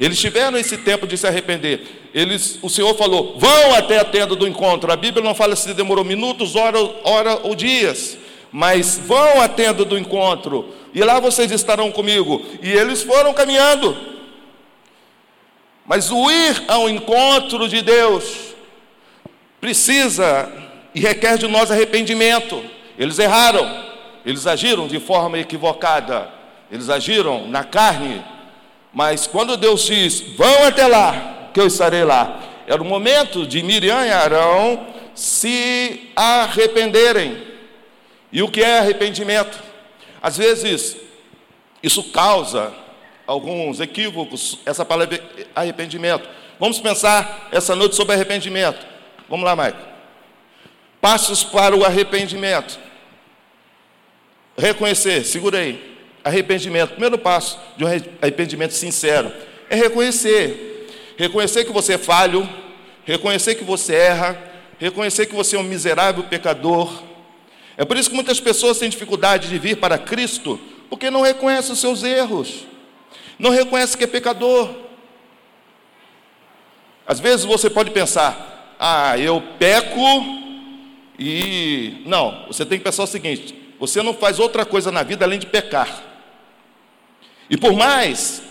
Eles 0.00 0.18
tiveram 0.18 0.58
esse 0.58 0.76
tempo 0.76 1.06
de 1.06 1.16
se 1.16 1.26
arrepender. 1.26 1.80
Eles, 2.12 2.58
o 2.62 2.68
Senhor 2.68 2.94
falou: 2.96 3.38
vão 3.38 3.74
até 3.74 3.98
a 3.98 4.04
tenda 4.04 4.34
do 4.34 4.46
encontro. 4.46 4.92
A 4.92 4.96
Bíblia 4.96 5.24
não 5.24 5.34
fala 5.34 5.56
se 5.56 5.72
demorou 5.72 6.04
minutos, 6.04 6.54
hora, 6.54 6.78
hora 7.04 7.40
ou 7.42 7.54
dias, 7.54 8.18
mas 8.52 8.98
vão 8.98 9.40
à 9.40 9.48
tenda 9.48 9.84
do 9.84 9.98
encontro, 9.98 10.74
e 10.94 11.02
lá 11.02 11.20
vocês 11.20 11.50
estarão 11.50 11.92
comigo. 11.92 12.42
E 12.62 12.72
eles 12.72 13.02
foram 13.02 13.34
caminhando. 13.34 13.96
Mas 15.84 16.10
o 16.10 16.30
ir 16.30 16.64
ao 16.66 16.88
encontro 16.88 17.68
de 17.68 17.82
Deus 17.82 18.54
precisa 19.60 20.50
e 20.94 21.00
requer 21.00 21.38
de 21.38 21.46
nós 21.46 21.70
arrependimento. 21.70 22.64
Eles 22.98 23.18
erraram, 23.18 23.84
eles 24.24 24.46
agiram 24.46 24.88
de 24.88 24.98
forma 24.98 25.38
equivocada, 25.38 26.28
eles 26.72 26.88
agiram 26.88 27.46
na 27.46 27.62
carne. 27.62 28.24
Mas 28.92 29.26
quando 29.26 29.56
Deus 29.56 29.84
diz: 29.84 30.20
vão 30.36 30.64
até 30.64 30.86
lá, 30.86 31.50
que 31.52 31.60
eu 31.60 31.66
estarei 31.66 32.04
lá, 32.04 32.40
era 32.66 32.82
o 32.82 32.86
momento 32.86 33.46
de 33.46 33.62
Miriam 33.62 34.04
e 34.04 34.10
Arão 34.10 34.86
se 35.14 36.10
arrependerem. 36.16 37.55
E 38.36 38.42
o 38.42 38.50
que 38.50 38.60
é 38.60 38.80
arrependimento? 38.80 39.58
Às 40.22 40.36
vezes, 40.36 40.94
isso 41.82 42.12
causa 42.12 42.70
alguns 43.26 43.80
equívocos, 43.80 44.58
essa 44.66 44.84
palavra 44.84 45.18
arrependimento. 45.54 46.28
Vamos 46.60 46.78
pensar 46.78 47.48
essa 47.50 47.74
noite 47.74 47.96
sobre 47.96 48.12
arrependimento. 48.14 48.86
Vamos 49.26 49.46
lá, 49.46 49.56
Maico. 49.56 49.78
Passos 51.00 51.44
para 51.44 51.74
o 51.74 51.82
arrependimento. 51.82 52.78
Reconhecer, 54.54 55.24
segura 55.24 55.56
aí. 55.56 55.96
Arrependimento. 56.22 56.90
Primeiro 56.90 57.16
passo 57.16 57.58
de 57.78 57.86
um 57.86 57.88
arrependimento 58.20 58.74
sincero 58.74 59.32
é 59.70 59.76
reconhecer. 59.76 61.14
Reconhecer 61.16 61.64
que 61.64 61.72
você 61.72 61.94
é 61.94 61.98
falho, 61.98 62.46
reconhecer 63.06 63.54
que 63.54 63.64
você 63.64 63.94
erra, 63.94 64.38
reconhecer 64.78 65.24
que 65.24 65.34
você 65.34 65.56
é 65.56 65.58
um 65.58 65.62
miserável 65.62 66.22
pecador. 66.24 67.15
É 67.76 67.84
por 67.84 67.96
isso 67.96 68.08
que 68.08 68.16
muitas 68.16 68.40
pessoas 68.40 68.78
têm 68.78 68.88
dificuldade 68.88 69.48
de 69.48 69.58
vir 69.58 69.76
para 69.76 69.98
Cristo, 69.98 70.58
porque 70.88 71.10
não 71.10 71.20
reconhecem 71.20 71.72
os 71.72 71.78
seus 71.78 72.02
erros, 72.02 72.64
não 73.38 73.50
reconhecem 73.50 73.98
que 73.98 74.04
é 74.04 74.06
pecador. 74.06 74.74
Às 77.06 77.20
vezes 77.20 77.44
você 77.44 77.68
pode 77.68 77.90
pensar, 77.90 78.74
ah, 78.78 79.18
eu 79.18 79.42
peco 79.58 80.00
e. 81.18 82.02
Não, 82.06 82.46
você 82.46 82.64
tem 82.64 82.78
que 82.78 82.84
pensar 82.84 83.04
o 83.04 83.06
seguinte: 83.06 83.54
você 83.78 84.02
não 84.02 84.14
faz 84.14 84.38
outra 84.38 84.64
coisa 84.64 84.90
na 84.90 85.02
vida 85.02 85.24
além 85.24 85.38
de 85.38 85.46
pecar. 85.46 86.02
E 87.48 87.56
por 87.56 87.72
mais 87.72 88.42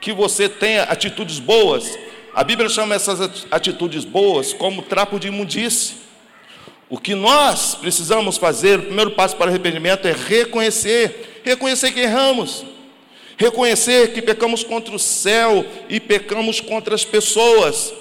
que 0.00 0.12
você 0.12 0.48
tenha 0.48 0.84
atitudes 0.84 1.38
boas, 1.38 1.98
a 2.34 2.42
Bíblia 2.42 2.68
chama 2.68 2.94
essas 2.94 3.46
atitudes 3.50 4.04
boas 4.04 4.52
como 4.54 4.82
trapo 4.82 5.18
de 5.18 5.28
imundície. 5.28 6.07
O 6.88 6.98
que 6.98 7.14
nós 7.14 7.74
precisamos 7.74 8.36
fazer, 8.36 8.78
o 8.78 8.82
primeiro 8.84 9.10
passo 9.10 9.36
para 9.36 9.50
arrependimento 9.50 10.06
é 10.06 10.12
reconhecer, 10.12 11.42
reconhecer 11.44 11.92
que 11.92 12.00
erramos, 12.00 12.64
reconhecer 13.36 14.12
que 14.12 14.22
pecamos 14.22 14.64
contra 14.64 14.94
o 14.94 14.98
céu 14.98 15.64
e 15.88 16.00
pecamos 16.00 16.60
contra 16.60 16.94
as 16.94 17.04
pessoas 17.04 17.92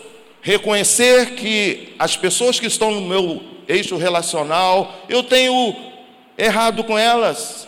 reconhecer 0.47 1.31
que 1.31 1.93
as 1.99 2.15
pessoas 2.15 2.57
que 2.57 2.67
estão 2.67 2.89
no 2.89 3.01
meu 3.01 3.41
eixo 3.67 3.97
relacional, 3.97 5.03
eu 5.09 5.21
tenho 5.21 5.75
errado 6.37 6.85
com 6.85 6.97
elas. 6.97 7.67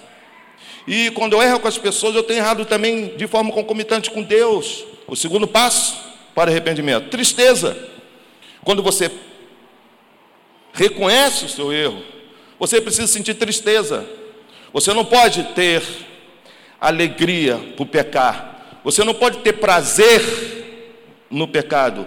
E 0.87 1.11
quando 1.11 1.33
eu 1.33 1.41
erro 1.41 1.59
com 1.59 1.67
as 1.67 1.77
pessoas, 1.77 2.15
eu 2.15 2.23
tenho 2.23 2.39
errado 2.39 2.63
também 2.63 3.17
de 3.17 3.27
forma 3.27 3.51
concomitante 3.51 4.09
com 4.09 4.23
Deus. 4.23 4.85
O 5.07 5.15
segundo 5.15 5.45
passo 5.45 5.97
para 6.33 6.49
arrependimento: 6.49 7.09
tristeza. 7.09 7.77
Quando 8.63 8.81
você 8.81 9.11
reconhece 10.73 11.45
o 11.45 11.49
seu 11.49 11.71
erro, 11.73 12.03
você 12.59 12.81
precisa 12.81 13.07
sentir 13.07 13.33
tristeza. 13.35 14.05
Você 14.73 14.93
não 14.93 15.05
pode 15.05 15.43
ter 15.55 15.81
alegria 16.79 17.57
por 17.75 17.87
pecar. 17.87 18.79
Você 18.83 19.03
não 19.03 19.13
pode 19.13 19.39
ter 19.39 19.53
prazer 19.53 20.21
no 21.29 21.47
pecado. 21.47 22.05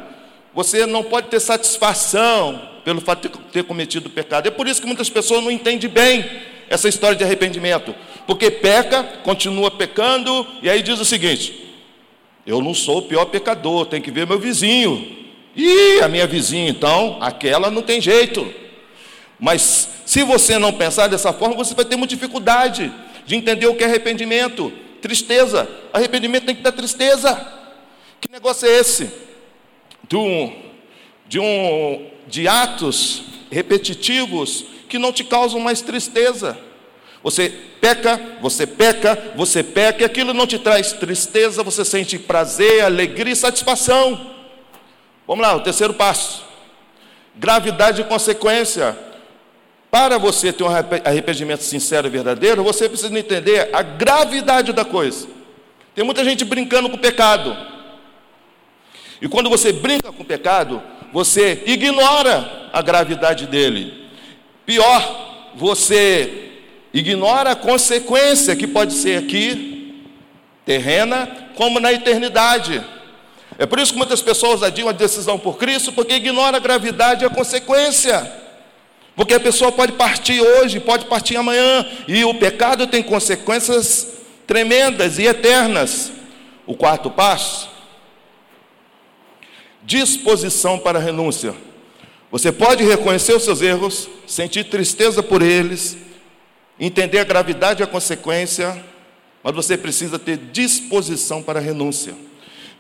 Você 0.55 0.87
não 0.87 1.03
pode 1.03 1.29
ter 1.29 1.41
satisfação 1.41 2.71
pelo 2.85 3.01
fato 3.01 3.29
de 3.29 3.39
ter 3.51 3.65
cometido 3.65 4.09
o 4.09 4.13
pecado. 4.13 4.47
É 4.47 4.51
por 4.51 4.67
isso 4.67 4.81
que 4.81 4.87
muitas 4.87 5.09
pessoas 5.09 5.43
não 5.43 5.51
entendem 5.51 5.89
bem 5.89 6.25
essa 6.69 6.89
história 6.89 7.17
de 7.17 7.25
arrependimento. 7.25 7.95
Porque 8.27 8.51
peca, 8.51 9.03
continua 9.23 9.71
pecando, 9.71 10.47
e 10.63 10.69
aí 10.69 10.83
diz 10.83 10.99
o 11.01 11.05
seguinte: 11.05 11.75
eu 12.47 12.61
não 12.61 12.75
sou 12.75 12.99
o 12.99 13.03
pior 13.03 13.27
pecador, 13.27 13.87
tem 13.87 14.01
que 14.01 14.11
ver 14.11 14.27
meu 14.27 14.39
vizinho. 14.39 15.22
E 15.55 16.01
a 16.01 16.09
minha 16.09 16.27
vizinha, 16.27 16.69
então, 16.69 17.19
aquela 17.21 17.71
não 17.71 17.83
tem 17.83 18.01
jeito. 18.01 18.53
Mas 19.39 19.89
se 20.07 20.23
você 20.23 20.59
não 20.59 20.73
pensar 20.73 21.09
dessa 21.09 21.33
forma, 21.33 21.57
você 21.57 21.75
vai 21.75 21.85
ter 21.85 21.97
muita 21.97 22.15
dificuldade 22.15 22.93
de 23.27 23.37
entender 23.37 23.67
o 23.67 23.75
que 23.75 23.85
é 23.85 23.87
arrependimento. 23.87 24.73
Tristeza. 25.01 25.69
Arrependimento 25.93 26.47
tem 26.47 26.55
que 26.55 26.63
dar 26.63 26.73
tristeza. 26.73 27.35
Que 28.21 28.31
negócio 28.31 28.67
é 28.69 28.79
esse? 28.79 29.23
de, 30.13 30.17
um, 30.17 30.53
de, 31.27 31.41
um, 31.41 32.07
de 32.27 32.47
atos 32.47 33.23
repetitivos 33.51 34.65
que 34.89 34.99
não 34.99 35.11
te 35.11 35.25
causam 35.25 35.59
mais 35.59 35.81
tristeza. 35.81 36.59
Você 37.23 37.49
peca, 37.81 38.21
você 38.41 38.67
peca, 38.67 39.33
você 39.35 39.63
peca, 39.63 40.03
e 40.03 40.05
aquilo 40.05 40.35
não 40.35 40.47
te 40.47 40.59
traz 40.59 40.93
tristeza, 40.93 41.63
você 41.63 41.83
sente 41.85 42.19
prazer, 42.19 42.83
alegria 42.85 43.33
e 43.33 43.37
satisfação. 43.37 44.32
Vamos 45.27 45.43
lá, 45.43 45.55
o 45.55 45.61
terceiro 45.61 45.95
passo. 45.95 46.45
Gravidade 47.35 48.01
e 48.01 48.05
consequência. 48.05 48.97
Para 49.91 50.17
você 50.17 50.53
ter 50.53 50.65
um 50.65 50.69
arrependimento 50.69 51.63
sincero 51.63 52.07
e 52.07 52.11
verdadeiro, 52.11 52.65
você 52.65 52.89
precisa 52.89 53.17
entender 53.19 53.69
a 53.75 53.83
gravidade 53.83 54.73
da 54.73 54.85
coisa. 54.85 55.29
Tem 55.95 56.05
muita 56.05 56.25
gente 56.25 56.45
brincando 56.45 56.89
com 56.89 56.97
o 56.97 57.01
pecado. 57.01 57.57
E 59.21 59.29
quando 59.29 59.51
você 59.51 59.73
brinca 59.73 60.11
com 60.11 60.23
o 60.23 60.27
pecado, 60.27 60.83
você 61.13 61.63
ignora 61.67 62.71
a 62.73 62.81
gravidade 62.81 63.47
dele. 63.47 64.09
Pior, 64.65 65.53
você 65.55 66.51
ignora 66.93 67.51
a 67.51 67.57
consequência 67.57 68.57
que 68.57 68.67
pode 68.67 68.95
ser 68.95 69.19
aqui, 69.19 70.07
terrena, 70.65 71.29
como 71.55 71.79
na 71.79 71.93
eternidade. 71.93 72.83
É 73.63 73.67
por 73.67 73.79
isso 73.79 73.93
que 73.93 73.99
muitas 73.99 74.21
pessoas 74.21 74.61
adiam 74.61 74.89
a 74.89 74.93
decisão 74.93 75.39
por 75.39 75.57
Cristo, 75.57 75.93
porque 75.93 76.15
ignora 76.15 76.57
a 76.57 76.61
gravidade 76.61 77.23
e 77.23 77.27
a 77.29 77.31
consequência. 77.31 78.29
Porque 79.15 79.35
a 79.35 79.39
pessoa 79.39 79.71
pode 79.71 79.93
partir 79.93 80.41
hoje, 80.41 80.81
pode 80.81 81.05
partir 81.05 81.37
amanhã, 81.37 81.87
e 82.09 82.25
o 82.25 82.35
pecado 82.35 82.89
tem 82.89 83.05
consequências 83.05 84.09
tremendas 84.49 85.17
e 85.21 85.27
eternas. 85.27 86.11
O 86.67 86.75
quarto 86.75 87.09
passo 87.09 87.71
disposição 89.85 90.77
para 90.77 90.99
a 90.99 91.03
renúncia. 91.03 91.55
Você 92.33 92.51
pode 92.51 92.83
reconhecer 92.83 93.33
os 93.33 93.45
seus 93.45 93.63
erros, 93.63 94.09
sentir 94.27 94.65
tristeza 94.65 95.23
por 95.23 95.41
eles, 95.41 95.97
entender 96.81 97.21
a 97.21 97.25
gravidade 97.25 97.81
e 97.81 97.85
a 97.85 97.87
consequência, 97.87 98.85
mas 99.41 99.55
você 99.55 99.77
precisa 99.77 100.19
ter 100.19 100.37
disposição 100.37 101.41
para 101.41 101.61
a 101.61 101.63
renúncia. 101.63 102.32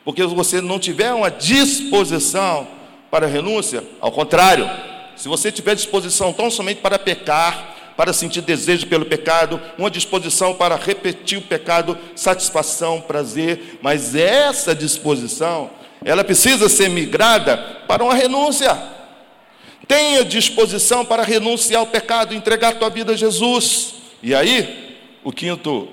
Porque 0.05 0.23
se 0.23 0.35
você 0.35 0.61
não 0.61 0.79
tiver 0.79 1.13
uma 1.13 1.31
disposição 1.31 2.67
para 3.11 3.27
renúncia, 3.27 3.85
ao 4.01 4.11
contrário, 4.11 4.69
se 5.17 5.29
você 5.29 5.53
tiver 5.53 5.75
disposição 5.75 6.33
tão 6.33 6.51
somente 6.51 6.81
para 6.81 6.99
pecar, 6.99 7.73
para 7.97 8.13
sentir 8.13 8.41
desejo 8.41 8.87
pelo 8.87 9.05
pecado, 9.05 9.61
uma 9.79 9.91
disposição 9.91 10.55
para 10.55 10.77
repetir 10.77 11.39
o 11.39 11.43
pecado, 11.43 11.97
satisfação, 12.17 13.01
prazer, 13.01 13.79
mas 13.83 14.15
essa 14.15 14.75
disposição, 14.75 15.71
ela 16.05 16.25
precisa 16.25 16.69
ser 16.69 16.89
migrada 16.89 17.57
para 17.87 18.03
uma 18.03 18.15
renúncia. 18.15 18.77
Tenha 19.87 20.25
disposição 20.25 21.05
para 21.05 21.23
renunciar 21.23 21.81
ao 21.81 21.87
pecado, 21.87 22.35
entregar 22.35 22.71
a 22.71 22.75
tua 22.75 22.89
vida 22.89 23.13
a 23.13 23.17
Jesus. 23.17 23.95
E 24.23 24.35
aí, 24.35 24.97
o 25.23 25.31
quinto 25.31 25.89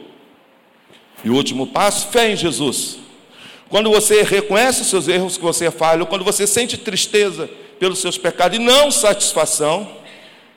e 1.23 1.29
último 1.29 1.67
passo, 1.67 2.07
fé 2.07 2.31
em 2.31 2.35
Jesus. 2.35 2.97
Quando 3.69 3.91
você 3.91 4.23
reconhece 4.23 4.81
os 4.81 4.87
seus 4.87 5.07
erros, 5.07 5.37
que 5.37 5.43
você 5.43 5.69
falho, 5.69 6.07
quando 6.07 6.25
você 6.25 6.47
sente 6.47 6.75
tristeza 6.75 7.47
pelos 7.79 7.99
seus 7.99 8.17
pecados 8.17 8.57
e 8.57 8.61
não 8.61 8.89
satisfação, 8.89 9.87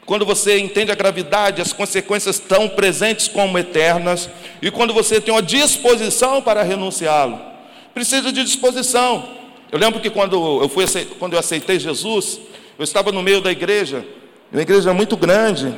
quando 0.07 0.25
você 0.25 0.59
entende 0.59 0.91
a 0.91 0.95
gravidade, 0.95 1.61
as 1.61 1.73
consequências 1.73 2.39
tão 2.39 2.69
presentes 2.69 3.29
como 3.29 3.59
eternas, 3.59 4.31
e 4.61 4.71
quando 4.71 4.95
você 4.95 5.21
tem 5.21 5.33
uma 5.33 5.43
disposição 5.43 6.41
para 6.41 6.63
renunciá-lo, 6.63 7.39
precisa 7.95 8.33
de 8.33 8.43
disposição. 8.43 9.29
Eu 9.71 9.79
lembro 9.79 10.01
que 10.01 10.11
quando 10.11 10.63
eu, 10.63 10.69
fui, 10.69 10.85
quando 11.19 11.35
eu 11.35 11.39
aceitei 11.39 11.79
Jesus, 11.79 12.41
eu 12.79 12.83
estava 12.83 13.13
no 13.13 13.23
meio 13.23 13.41
da 13.41 13.53
igreja, 13.53 14.05
uma 14.51 14.63
igreja 14.63 14.93
muito 14.93 15.17
grande, 15.17 15.73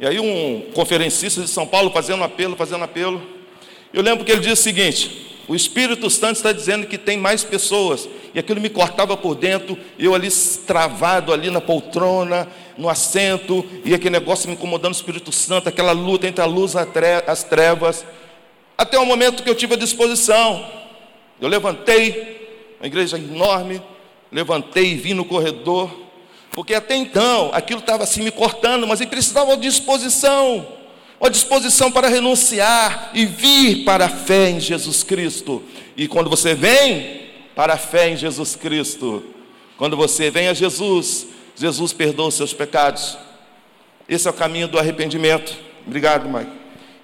e 0.00 0.06
aí 0.06 0.18
um 0.20 0.70
conferencista 0.74 1.40
de 1.40 1.48
São 1.48 1.66
Paulo 1.66 1.90
fazendo 1.90 2.22
apelo, 2.22 2.54
fazendo 2.56 2.84
apelo. 2.84 3.22
Eu 3.92 4.02
lembro 4.02 4.24
que 4.24 4.30
ele 4.30 4.40
disse 4.40 4.52
o 4.52 4.64
seguinte: 4.64 5.37
o 5.48 5.54
Espírito 5.54 6.10
Santo 6.10 6.36
está 6.36 6.52
dizendo 6.52 6.86
que 6.86 6.98
tem 6.98 7.16
mais 7.16 7.42
pessoas. 7.42 8.08
E 8.34 8.38
aquilo 8.38 8.60
me 8.60 8.68
cortava 8.68 9.16
por 9.16 9.34
dentro, 9.34 9.76
eu 9.98 10.14
ali 10.14 10.28
travado 10.66 11.32
ali 11.32 11.50
na 11.50 11.60
poltrona, 11.60 12.46
no 12.76 12.88
assento, 12.88 13.64
e 13.84 13.94
aquele 13.94 14.10
negócio 14.10 14.48
me 14.48 14.54
incomodando 14.54 14.92
o 14.92 14.96
Espírito 14.96 15.32
Santo, 15.32 15.68
aquela 15.68 15.92
luta 15.92 16.28
entre 16.28 16.42
a 16.42 16.46
luz 16.46 16.74
e 16.74 16.78
as 17.26 17.42
trevas. 17.42 18.04
Até 18.76 18.98
o 18.98 19.06
momento 19.06 19.42
que 19.42 19.50
eu 19.50 19.54
tive 19.54 19.74
a 19.74 19.78
disposição. 19.78 20.64
Eu 21.40 21.48
levantei, 21.48 22.76
uma 22.78 22.86
igreja 22.86 23.16
enorme, 23.16 23.82
levantei 24.30 24.92
e 24.92 24.94
vim 24.96 25.14
no 25.14 25.24
corredor 25.24 26.08
porque 26.58 26.74
até 26.74 26.96
então 26.96 27.50
aquilo 27.52 27.78
estava 27.78 28.02
assim 28.02 28.20
me 28.20 28.32
cortando, 28.32 28.84
mas 28.84 29.00
ele 29.00 29.08
precisava 29.10 29.56
de 29.56 29.62
disposição, 29.62 30.66
uma 31.20 31.30
disposição 31.30 31.90
para 31.90 32.08
renunciar 32.08 33.10
e 33.14 33.26
vir 33.26 33.84
para 33.84 34.06
a 34.06 34.08
fé 34.08 34.50
em 34.50 34.60
Jesus 34.60 35.02
Cristo. 35.02 35.62
E 35.96 36.06
quando 36.06 36.30
você 36.30 36.54
vem 36.54 37.28
para 37.54 37.74
a 37.74 37.76
fé 37.78 38.10
em 38.10 38.16
Jesus 38.16 38.54
Cristo, 38.56 39.24
quando 39.76 39.96
você 39.96 40.30
vem 40.30 40.48
a 40.48 40.54
Jesus, 40.54 41.26
Jesus 41.56 41.92
perdoa 41.92 42.28
os 42.28 42.34
seus 42.34 42.52
pecados. 42.52 43.18
Esse 44.08 44.28
é 44.28 44.30
o 44.30 44.34
caminho 44.34 44.68
do 44.68 44.78
arrependimento. 44.78 45.56
Obrigado, 45.86 46.28
Mike. 46.28 46.52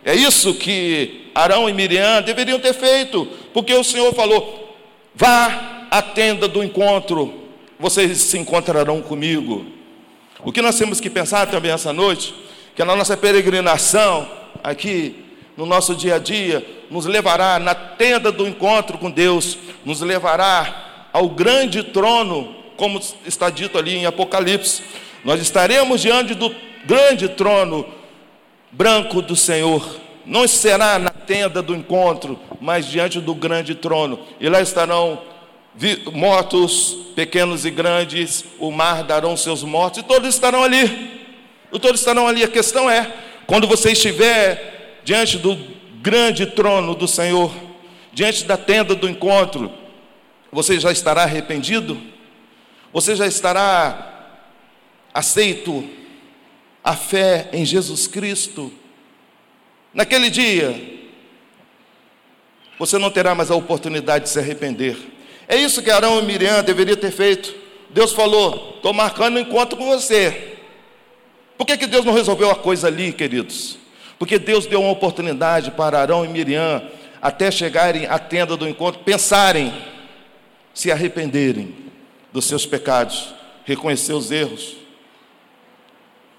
É 0.04 0.14
isso 0.14 0.54
que 0.54 1.30
Arão 1.34 1.68
e 1.68 1.72
Miriam 1.72 2.22
deveriam 2.22 2.58
ter 2.58 2.74
feito, 2.74 3.26
porque 3.52 3.74
o 3.74 3.84
Senhor 3.84 4.14
falou: 4.14 4.76
vá 5.14 5.86
à 5.90 6.02
tenda 6.02 6.46
do 6.46 6.62
encontro 6.62 7.44
vocês 7.78 8.18
se 8.18 8.38
encontrarão 8.38 9.02
comigo. 9.02 9.66
O 10.42 10.52
que 10.52 10.62
nós 10.62 10.78
temos 10.78 11.00
que 11.00 11.10
pensar 11.10 11.46
também 11.48 11.70
essa 11.70 11.92
noite, 11.92 12.34
que 12.74 12.82
a 12.82 12.84
nossa 12.84 13.16
peregrinação 13.16 14.28
aqui 14.62 15.24
no 15.56 15.66
nosso 15.66 15.94
dia 15.94 16.16
a 16.16 16.18
dia 16.18 16.66
nos 16.90 17.06
levará 17.06 17.58
na 17.58 17.74
tenda 17.74 18.32
do 18.32 18.46
encontro 18.46 18.98
com 18.98 19.10
Deus, 19.10 19.58
nos 19.84 20.00
levará 20.00 21.08
ao 21.12 21.28
grande 21.28 21.82
trono, 21.82 22.54
como 22.76 23.00
está 23.24 23.50
dito 23.50 23.78
ali 23.78 23.96
em 23.96 24.06
Apocalipse. 24.06 24.82
Nós 25.24 25.40
estaremos 25.40 26.00
diante 26.00 26.34
do 26.34 26.54
grande 26.84 27.28
trono 27.28 27.86
branco 28.72 29.22
do 29.22 29.36
Senhor. 29.36 30.00
Não 30.26 30.48
será 30.48 30.98
na 30.98 31.10
tenda 31.10 31.62
do 31.62 31.74
encontro, 31.74 32.38
mas 32.60 32.86
diante 32.86 33.20
do 33.20 33.34
grande 33.34 33.74
trono. 33.74 34.18
E 34.40 34.48
lá 34.48 34.60
estarão 34.60 35.20
mortos, 36.12 36.96
pequenos 37.14 37.64
e 37.64 37.70
grandes, 37.70 38.44
o 38.58 38.70
mar 38.70 39.04
darão 39.04 39.36
seus 39.36 39.62
mortos, 39.62 40.00
e 40.00 40.02
todos 40.02 40.28
estarão 40.28 40.62
ali. 40.62 41.23
Todos 41.78 42.00
estarão 42.00 42.26
ali. 42.26 42.42
A 42.42 42.48
questão 42.48 42.90
é: 42.90 43.12
quando 43.46 43.66
você 43.66 43.92
estiver 43.92 45.00
diante 45.04 45.38
do 45.38 45.56
grande 46.00 46.46
trono 46.46 46.94
do 46.94 47.06
Senhor, 47.08 47.52
diante 48.12 48.44
da 48.44 48.56
tenda 48.56 48.94
do 48.94 49.08
encontro, 49.08 49.72
você 50.52 50.78
já 50.78 50.92
estará 50.92 51.22
arrependido? 51.22 52.00
Você 52.92 53.16
já 53.16 53.26
estará 53.26 54.28
aceito 55.12 55.88
a 56.82 56.94
fé 56.94 57.48
em 57.52 57.64
Jesus 57.64 58.06
Cristo? 58.06 58.72
Naquele 59.92 60.30
dia, 60.30 60.94
você 62.78 62.98
não 62.98 63.10
terá 63.10 63.34
mais 63.34 63.50
a 63.50 63.54
oportunidade 63.54 64.24
de 64.24 64.30
se 64.30 64.38
arrepender. 64.38 64.96
É 65.48 65.56
isso 65.56 65.82
que 65.82 65.90
Arão 65.90 66.20
e 66.20 66.24
Miriam 66.24 66.62
deveriam 66.62 66.96
ter 66.96 67.10
feito. 67.10 67.54
Deus 67.90 68.12
falou: 68.12 68.74
estou 68.76 68.92
marcando 68.92 69.36
um 69.36 69.40
encontro 69.40 69.76
com 69.76 69.86
você. 69.86 70.53
Por 71.56 71.66
que, 71.66 71.76
que 71.76 71.86
Deus 71.86 72.04
não 72.04 72.12
resolveu 72.12 72.50
a 72.50 72.56
coisa 72.56 72.88
ali, 72.88 73.12
queridos? 73.12 73.78
Porque 74.18 74.38
Deus 74.38 74.66
deu 74.66 74.80
uma 74.80 74.90
oportunidade 74.90 75.70
para 75.70 76.00
Arão 76.00 76.24
e 76.24 76.28
Miriam, 76.28 76.82
até 77.20 77.50
chegarem 77.50 78.06
à 78.06 78.18
tenda 78.18 78.56
do 78.56 78.68
encontro, 78.68 79.02
pensarem, 79.02 79.72
se 80.72 80.90
arrependerem 80.90 81.74
dos 82.32 82.44
seus 82.46 82.66
pecados, 82.66 83.34
reconhecer 83.64 84.12
os 84.12 84.30
erros, 84.30 84.76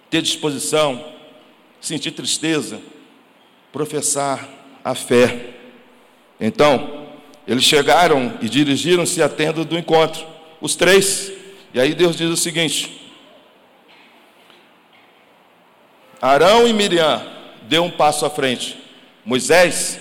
ter 0.09 0.21
disposição, 0.21 1.03
sentir 1.79 2.11
tristeza, 2.11 2.79
professar 3.71 4.47
a 4.83 4.93
fé. 4.93 5.53
Então, 6.39 7.07
eles 7.47 7.63
chegaram 7.63 8.37
e 8.41 8.49
dirigiram-se 8.49 9.21
à 9.21 9.29
tenda 9.29 9.63
do 9.63 9.77
encontro, 9.77 10.25
os 10.59 10.75
três. 10.75 11.31
E 11.73 11.79
aí 11.79 11.93
Deus 11.93 12.15
diz 12.15 12.29
o 12.29 12.37
seguinte: 12.37 13.04
Arão 16.25 16.67
e 16.67 16.73
Miriam 16.73 17.23
deu 17.69 17.83
um 17.83 17.91
passo 17.91 18.25
à 18.25 18.31
frente. 18.31 18.75
Moisés 19.23 19.99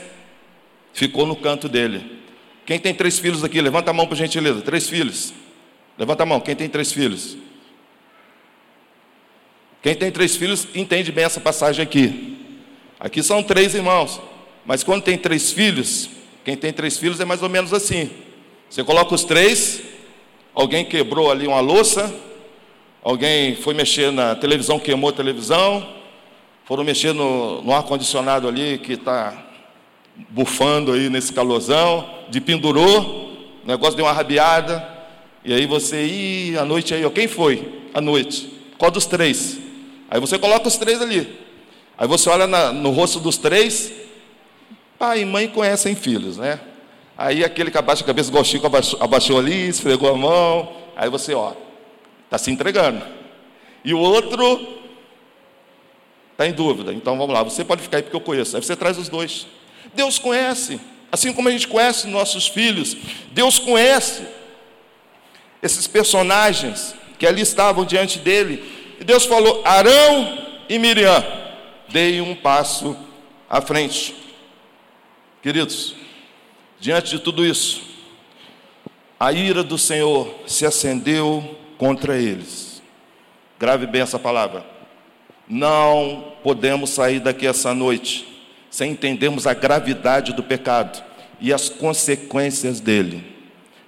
ficou 0.95 1.27
no 1.27 1.37
canto 1.37 1.69
dele. 1.69 2.23
Quem 2.65 2.79
tem 2.79 2.95
três 2.95 3.19
filhos 3.19 3.45
aqui? 3.45 3.61
Levanta 3.61 3.91
a 3.91 3.95
mão 3.95 4.07
por 4.07 4.17
gentileza. 4.17 4.63
Três 4.63 4.89
filhos. 4.89 5.35
Levanta 5.99 6.23
a 6.23 6.27
mão. 6.27 6.41
Quem 6.41 6.57
tem 6.57 6.67
três 6.67 6.91
filhos? 6.91 7.37
Quem 9.83 9.95
tem 9.95 10.11
três 10.11 10.35
filhos 10.35 10.67
entende 10.75 11.13
bem 11.13 11.27
essa 11.27 11.41
passagem 11.41 11.83
aqui. 11.83 12.39
Aqui 12.99 13.23
são 13.23 13.43
três 13.43 13.75
irmãos. 13.75 14.19
Mas 14.65 14.83
quando 14.83 15.03
tem 15.03 15.19
três 15.19 15.53
filhos, 15.53 16.09
quem 16.43 16.57
tem 16.57 16.73
três 16.73 16.97
filhos 16.97 17.21
é 17.21 17.27
mais 17.27 17.43
ou 17.43 17.51
menos 17.51 17.75
assim. 17.75 18.11
Você 18.71 18.83
coloca 18.83 19.15
os 19.15 19.25
três, 19.25 19.83
alguém 20.55 20.87
quebrou 20.87 21.31
ali 21.31 21.47
uma 21.47 21.61
louça, 21.61 22.15
alguém 23.03 23.57
foi 23.57 23.75
mexer 23.75 24.11
na 24.11 24.35
televisão, 24.35 24.79
queimou 24.79 25.11
a 25.11 25.13
televisão, 25.13 26.03
foram 26.65 26.85
mexer 26.85 27.13
no, 27.13 27.63
no 27.63 27.73
ar-condicionado 27.73 28.49
ali 28.49 28.79
que 28.79 28.95
está 28.95 29.35
bufando 30.31 30.93
aí 30.93 31.11
nesse 31.11 31.33
calorzão, 31.33 32.09
de 32.29 32.41
pendurou, 32.41 33.33
o 33.63 33.67
negócio 33.67 33.97
deu 33.97 34.07
uma 34.07 34.13
rabiada, 34.13 34.87
e 35.45 35.53
aí 35.53 35.67
você, 35.67 36.55
a 36.59 36.65
noite 36.65 36.95
aí, 36.95 37.05
ó, 37.05 37.11
quem 37.11 37.29
foi? 37.29 37.83
A 37.93 38.01
noite. 38.01 38.51
Qual 38.79 38.91
dos 38.91 39.07
três? 39.07 39.59
Aí 40.11 40.19
você 40.21 40.39
coloca 40.39 40.69
os 40.69 40.77
três 40.77 41.03
ali. 41.03 41.39
Aí 41.99 42.09
você 42.09 42.29
olha 42.29 42.47
na, 42.47 42.73
no 42.73 42.91
rosto 42.91 43.21
dos 43.21 43.37
três, 43.37 43.93
Pai 44.99 45.21
e 45.21 45.25
mãe 45.25 45.49
conhecem 45.49 45.95
filhos, 45.95 46.39
né? 46.39 46.61
Aí 47.19 47.45
aquele 47.45 47.71
que 47.71 47.79
abaixa 47.79 48.03
a 48.03 48.07
cabeça, 48.07 48.31
igual 48.31 48.43
o 48.43 48.47
Chico 48.47 48.67
abaixou, 48.67 49.03
abaixou 49.03 49.39
ali, 49.39 49.69
esfregou 49.69 50.09
a 50.09 50.17
mão. 50.17 50.73
Aí 50.97 51.11
você, 51.11 51.35
ó, 51.35 51.53
está 52.25 52.39
se 52.39 52.51
entregando. 52.51 53.03
E 53.85 53.93
o 53.93 53.99
outro 53.99 54.84
está 56.35 56.47
em 56.47 56.53
dúvida. 56.53 56.93
Então 56.93 57.17
vamos 57.17 57.33
lá, 57.33 57.43
você 57.43 57.65
pode 57.65 57.83
ficar 57.83 57.99
aí 57.99 58.03
porque 58.03 58.17
eu 58.17 58.21
conheço. 58.21 58.57
Aí 58.57 58.63
você 58.63 58.77
traz 58.77 58.99
os 58.99 59.09
dois. 59.09 59.47
Deus 59.95 60.19
conhece, 60.19 60.81
assim 61.11 61.33
como 61.33 61.49
a 61.49 61.53
gente 61.53 61.69
conhece 61.69 62.07
nossos 62.09 62.47
filhos. 62.49 62.97
Deus 63.33 63.59
conhece 63.59 64.27
esses 65.63 65.87
personagens 65.87 66.95
que 67.19 67.27
ali 67.27 67.41
estavam 67.41 67.85
diante 67.85 68.19
dele. 68.19 68.97
E 69.01 69.05
Deus 69.05 69.25
falou: 69.25 69.63
Arão 69.65 70.39
e 70.69 70.79
Miriam, 70.79 71.25
deem 71.89 72.21
um 72.21 72.35
passo 72.35 72.97
à 73.49 73.61
frente. 73.61 74.15
Queridos, 75.43 75.95
diante 76.81 77.11
de 77.11 77.19
tudo 77.19 77.47
isso, 77.47 77.83
a 79.21 79.33
ira 79.33 79.63
do 79.63 79.79
Senhor 79.79 80.35
se 80.47 80.67
acendeu 80.67 81.57
contra 81.79 82.19
eles. 82.19 82.83
Grave 83.59 83.87
bem 83.87 84.01
essa 84.01 84.19
palavra. 84.19 84.74
Não 85.49 86.33
podemos 86.43 86.91
sair 86.91 87.21
daqui 87.21 87.47
essa 87.47 87.75
noite 87.75 88.27
sem 88.71 88.91
entendermos 88.91 89.47
a 89.47 89.55
gravidade 89.55 90.33
do 90.33 90.43
pecado 90.43 91.01
e 91.41 91.53
as 91.53 91.69
consequências 91.69 92.81
dele. 92.81 93.25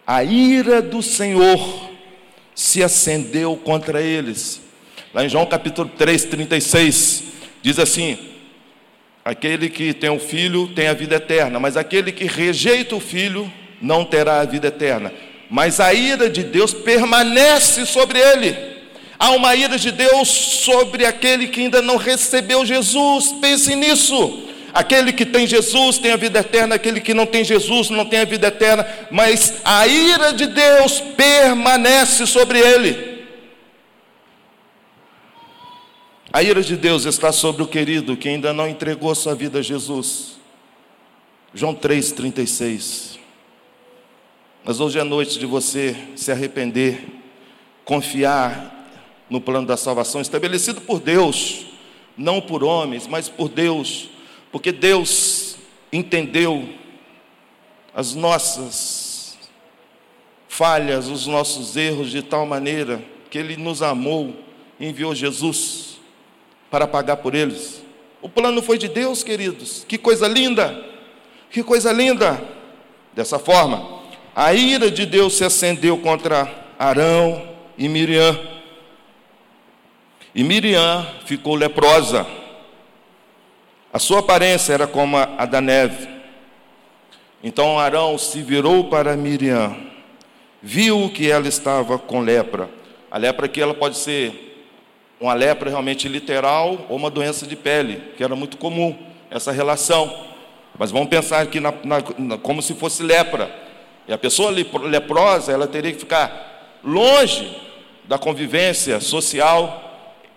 A 0.06 0.22
ira 0.22 0.80
do 0.80 1.02
Senhor 1.02 1.90
se 2.54 2.84
acendeu 2.84 3.56
contra 3.56 4.00
eles. 4.00 4.62
Lá 5.12 5.24
em 5.24 5.28
João 5.28 5.44
capítulo 5.44 5.90
3, 5.96 6.26
36, 6.26 7.24
diz 7.62 7.78
assim: 7.80 8.16
Aquele 9.24 9.68
que 9.68 9.92
tem 9.92 10.10
o 10.10 10.20
filho 10.20 10.68
tem 10.68 10.86
a 10.86 10.94
vida 10.94 11.16
eterna, 11.16 11.58
mas 11.58 11.76
aquele 11.76 12.12
que 12.12 12.26
rejeita 12.26 12.94
o 12.94 13.00
filho 13.00 13.52
não 13.82 14.04
terá 14.04 14.40
a 14.40 14.44
vida 14.44 14.68
eterna. 14.68 15.12
Mas 15.50 15.80
a 15.80 15.92
ira 15.92 16.30
de 16.30 16.44
Deus 16.44 16.72
permanece 16.72 17.86
sobre 17.86 18.20
ele. 18.20 18.75
Há 19.18 19.30
uma 19.30 19.54
ira 19.54 19.78
de 19.78 19.90
Deus 19.90 20.28
sobre 20.28 21.06
aquele 21.06 21.48
que 21.48 21.60
ainda 21.62 21.80
não 21.80 21.96
recebeu 21.96 22.64
Jesus. 22.66 23.32
Pense 23.40 23.74
nisso. 23.74 24.46
Aquele 24.74 25.10
que 25.10 25.24
tem 25.24 25.46
Jesus 25.46 25.96
tem 25.96 26.12
a 26.12 26.16
vida 26.16 26.40
eterna, 26.40 26.74
aquele 26.74 27.00
que 27.00 27.14
não 27.14 27.24
tem 27.24 27.42
Jesus 27.42 27.88
não 27.88 28.04
tem 28.04 28.20
a 28.20 28.24
vida 28.26 28.48
eterna, 28.48 28.86
mas 29.10 29.54
a 29.64 29.86
ira 29.86 30.34
de 30.34 30.46
Deus 30.46 31.00
permanece 31.00 32.26
sobre 32.26 32.58
ele. 32.58 33.24
A 36.30 36.42
ira 36.42 36.60
de 36.60 36.76
Deus 36.76 37.06
está 37.06 37.32
sobre 37.32 37.62
o 37.62 37.66
querido 37.66 38.18
que 38.18 38.28
ainda 38.28 38.52
não 38.52 38.68
entregou 38.68 39.14
sua 39.14 39.34
vida 39.34 39.60
a 39.60 39.62
Jesus. 39.62 40.36
João 41.54 41.74
3,36. 41.74 43.18
Mas 44.62 44.78
hoje 44.78 44.98
é 44.98 45.04
noite 45.04 45.38
de 45.38 45.46
você 45.46 45.96
se 46.14 46.30
arrepender, 46.30 47.02
confiar 47.82 48.75
no 49.28 49.40
plano 49.40 49.66
da 49.66 49.76
salvação 49.76 50.20
estabelecido 50.20 50.80
por 50.80 51.00
Deus, 51.00 51.66
não 52.16 52.40
por 52.40 52.62
homens, 52.62 53.06
mas 53.06 53.28
por 53.28 53.48
Deus, 53.48 54.08
porque 54.52 54.72
Deus 54.72 55.56
entendeu 55.92 56.68
as 57.94 58.14
nossas 58.14 59.38
falhas, 60.48 61.08
os 61.08 61.26
nossos 61.26 61.76
erros 61.76 62.10
de 62.10 62.22
tal 62.22 62.46
maneira 62.46 63.02
que 63.30 63.38
Ele 63.38 63.56
nos 63.56 63.82
amou 63.82 64.34
e 64.78 64.86
enviou 64.86 65.14
Jesus 65.14 65.98
para 66.70 66.86
pagar 66.86 67.18
por 67.18 67.34
eles. 67.34 67.82
O 68.20 68.28
plano 68.28 68.62
foi 68.62 68.78
de 68.78 68.88
Deus, 68.88 69.22
queridos. 69.22 69.84
Que 69.86 69.98
coisa 69.98 70.26
linda! 70.26 70.84
Que 71.50 71.62
coisa 71.62 71.92
linda! 71.92 72.42
Dessa 73.14 73.38
forma, 73.38 74.02
a 74.34 74.52
ira 74.52 74.90
de 74.90 75.06
Deus 75.06 75.34
se 75.36 75.44
acendeu 75.44 75.96
contra 75.98 76.66
Arão 76.78 77.48
e 77.78 77.88
Miriam 77.88 78.55
e 80.36 80.44
Miriam 80.44 81.06
ficou 81.24 81.54
leprosa. 81.54 82.26
A 83.90 83.98
sua 83.98 84.18
aparência 84.18 84.74
era 84.74 84.86
como 84.86 85.16
a 85.16 85.46
da 85.46 85.62
neve. 85.62 86.06
Então 87.42 87.78
Arão 87.78 88.18
se 88.18 88.42
virou 88.42 88.84
para 88.84 89.16
Miriam, 89.16 89.74
viu 90.62 91.08
que 91.08 91.30
ela 91.30 91.48
estava 91.48 91.98
com 91.98 92.20
lepra. 92.20 92.68
A 93.10 93.16
lepra 93.16 93.46
aqui 93.46 93.62
ela 93.62 93.72
pode 93.72 93.96
ser 93.96 94.68
uma 95.18 95.32
lepra 95.32 95.70
realmente 95.70 96.06
literal 96.06 96.84
ou 96.90 96.96
uma 96.98 97.08
doença 97.08 97.46
de 97.46 97.56
pele, 97.56 98.12
que 98.14 98.22
era 98.22 98.36
muito 98.36 98.58
comum 98.58 98.94
essa 99.30 99.50
relação. 99.50 100.26
Mas 100.78 100.90
vamos 100.90 101.08
pensar 101.08 101.40
aqui 101.40 101.60
na, 101.60 101.72
na, 101.82 102.36
como 102.36 102.60
se 102.60 102.74
fosse 102.74 103.02
lepra. 103.02 103.50
E 104.06 104.12
a 104.12 104.18
pessoa 104.18 104.50
leprosa, 104.50 105.50
ela 105.50 105.66
teria 105.66 105.92
que 105.92 105.98
ficar 105.98 106.78
longe 106.84 107.56
da 108.04 108.18
convivência 108.18 109.00
social, 109.00 109.85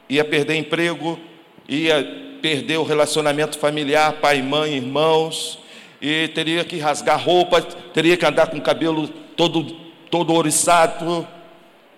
ia 0.09 0.25
perder 0.25 0.55
emprego, 0.55 1.19
ia 1.67 2.03
perder 2.41 2.77
o 2.77 2.83
relacionamento 2.83 3.57
familiar, 3.59 4.13
pai, 4.13 4.41
mãe, 4.41 4.73
irmãos, 4.75 5.59
e 6.01 6.29
teria 6.29 6.63
que 6.63 6.79
rasgar 6.79 7.23
roupa, 7.23 7.61
teria 7.61 8.17
que 8.17 8.25
andar 8.25 8.47
com 8.47 8.57
o 8.57 8.61
cabelo 8.61 9.07
todo, 9.07 9.63
todo 10.09 10.33
oriçado, 10.33 11.27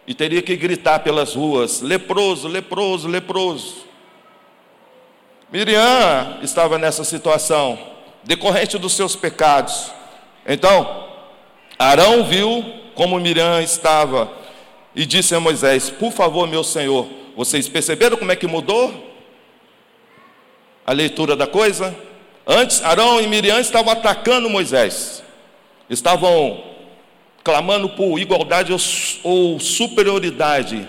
e 0.06 0.14
teria 0.14 0.42
que 0.42 0.56
gritar 0.56 1.00
pelas 1.00 1.36
ruas: 1.36 1.82
leproso, 1.82 2.48
leproso, 2.48 3.08
leproso. 3.08 3.86
Miriam 5.52 6.40
estava 6.42 6.78
nessa 6.78 7.04
situação, 7.04 7.78
decorrente 8.24 8.78
dos 8.78 8.94
seus 8.94 9.16
pecados. 9.16 9.92
Então, 10.46 11.08
Arão 11.78 12.24
viu 12.24 12.64
como 12.96 13.20
Miriam 13.20 13.62
estava 13.62 14.32
e 14.96 15.06
disse 15.06 15.36
a 15.36 15.40
Moisés: 15.40 15.90
Por 15.90 16.12
favor, 16.12 16.48
meu 16.48 16.64
senhor, 16.64 17.08
vocês 17.36 17.68
perceberam 17.68 18.18
como 18.18 18.32
é 18.32 18.36
que 18.36 18.48
mudou 18.48 19.12
a 20.86 20.92
leitura 20.92 21.36
da 21.36 21.48
coisa? 21.48 21.96
Antes, 22.46 22.84
Arão 22.84 23.22
e 23.22 23.28
Miriam 23.28 23.60
estavam 23.60 23.94
atacando 23.94 24.50
Moisés, 24.50 25.24
estavam 25.90 26.64
clamando 27.44 27.90
por 27.90 28.20
igualdade 28.20 28.74
ou 29.24 29.60
superioridade 29.60 30.88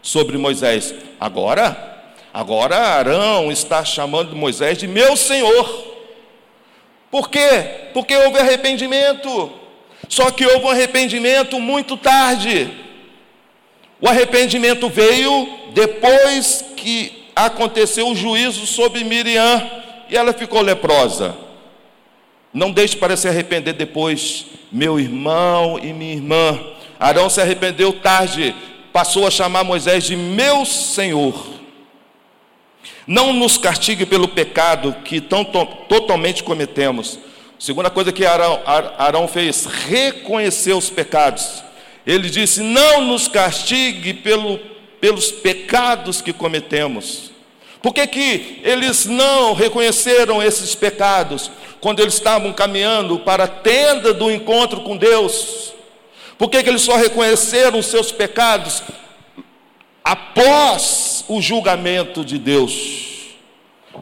sobre 0.00 0.38
Moisés. 0.38 0.94
Agora, 1.20 2.04
agora 2.32 2.76
Arão 2.76 3.52
está 3.52 3.84
chamando 3.84 4.34
Moisés 4.34 4.78
de 4.78 4.88
meu 4.88 5.16
senhor. 5.16 5.92
Por 7.10 7.28
quê? 7.28 7.90
Porque 7.92 8.16
houve 8.16 8.38
arrependimento. 8.38 9.52
Só 10.08 10.30
que 10.30 10.44
houve 10.44 10.64
um 10.66 10.70
arrependimento 10.70 11.60
muito 11.60 11.96
tarde. 11.96 12.81
O 14.02 14.08
arrependimento 14.08 14.88
veio 14.88 15.48
depois 15.72 16.64
que 16.76 17.28
aconteceu 17.36 18.08
o 18.08 18.16
juízo 18.16 18.66
sobre 18.66 19.04
Miriam 19.04 19.64
e 20.10 20.16
ela 20.16 20.32
ficou 20.32 20.60
leprosa. 20.60 21.36
Não 22.52 22.72
deixe 22.72 22.96
para 22.96 23.16
se 23.16 23.28
arrepender 23.28 23.74
depois, 23.74 24.46
meu 24.72 24.98
irmão 24.98 25.78
e 25.80 25.92
minha 25.92 26.14
irmã. 26.14 26.60
Arão 26.98 27.30
se 27.30 27.40
arrependeu 27.40 27.92
tarde, 27.92 28.52
passou 28.92 29.24
a 29.24 29.30
chamar 29.30 29.62
Moisés 29.62 30.02
de 30.02 30.16
meu 30.16 30.66
Senhor. 30.66 31.52
Não 33.06 33.32
nos 33.32 33.56
castigue 33.56 34.04
pelo 34.04 34.26
pecado 34.26 34.96
que 35.04 35.20
tão, 35.20 35.44
totalmente 35.44 36.42
cometemos. 36.42 37.20
Segunda 37.56 37.88
coisa 37.88 38.10
que 38.10 38.26
Arão, 38.26 38.60
Arão 38.98 39.28
fez, 39.28 39.64
reconhecer 39.64 40.72
os 40.72 40.90
pecados. 40.90 41.62
Ele 42.06 42.28
disse: 42.28 42.62
Não 42.62 43.02
nos 43.02 43.28
castigue 43.28 44.14
pelo, 44.14 44.58
pelos 45.00 45.30
pecados 45.30 46.20
que 46.20 46.32
cometemos. 46.32 47.30
Por 47.82 47.92
que, 47.92 48.06
que 48.06 48.60
eles 48.62 49.06
não 49.06 49.54
reconheceram 49.54 50.40
esses 50.40 50.74
pecados 50.74 51.50
quando 51.80 52.00
eles 52.00 52.14
estavam 52.14 52.52
caminhando 52.52 53.18
para 53.18 53.44
a 53.44 53.48
tenda 53.48 54.14
do 54.14 54.30
encontro 54.30 54.82
com 54.82 54.96
Deus? 54.96 55.72
Por 56.38 56.48
que, 56.48 56.62
que 56.62 56.68
eles 56.68 56.82
só 56.82 56.96
reconheceram 56.96 57.78
os 57.78 57.86
seus 57.86 58.12
pecados 58.12 58.82
após 60.04 61.24
o 61.28 61.42
julgamento 61.42 62.24
de 62.24 62.38
Deus? 62.38 63.10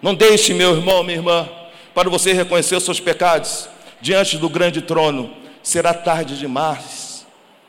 Não 0.03 0.15
deixe, 0.15 0.55
meu 0.55 0.77
irmão, 0.77 1.03
minha 1.03 1.19
irmã, 1.19 1.49
para 1.95 2.09
você 2.09 2.33
reconhecer 2.33 2.77
os 2.77 2.85
seus 2.85 3.01
pecados 3.01 3.69
diante 4.01 4.37
do 4.37 4.49
grande 4.49 4.83
trono. 4.83 5.35
Será 5.63 5.93
tarde 5.93 6.39
demais. 6.39 7.10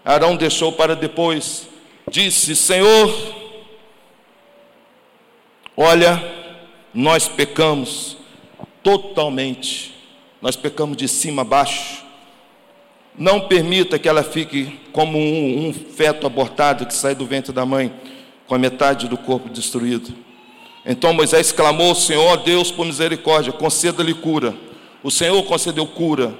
Arão 0.04 0.36
deixou 0.36 0.72
para 0.72 0.96
depois, 0.96 1.68
disse: 2.10 2.56
Senhor, 2.56 3.14
olha, 5.78 6.22
nós 6.94 7.28
pecamos 7.28 8.18
totalmente, 8.84 9.94
nós 10.42 10.56
pecamos 10.56 10.98
de 10.98 11.08
cima 11.08 11.44
a 11.44 11.46
baixo. 11.46 12.04
Não 13.18 13.42
permita 13.42 14.00
que 14.00 14.08
ela 14.08 14.24
fique 14.24 14.80
como 14.92 15.18
um, 15.18 15.68
um 15.68 15.74
feto 15.74 16.26
abortado 16.26 16.86
que 16.86 16.94
sai 16.94 17.14
do 17.14 17.26
ventre 17.26 17.52
da 17.52 17.66
mãe, 17.66 17.94
com 18.48 18.56
a 18.56 18.60
metade 18.60 19.08
do 19.08 19.18
corpo 19.18 19.50
destruído. 19.50 20.14
Então 20.86 21.14
Moisés 21.14 21.52
clamou: 21.52 21.94
Senhor 21.94 22.38
Deus, 22.38 22.72
por 22.72 22.86
misericórdia, 22.86 23.54
conceda-lhe 23.54 24.14
cura. 24.14 24.56
O 25.04 25.12
Senhor 25.12 25.42
concedeu 25.44 25.86
cura 25.86 26.34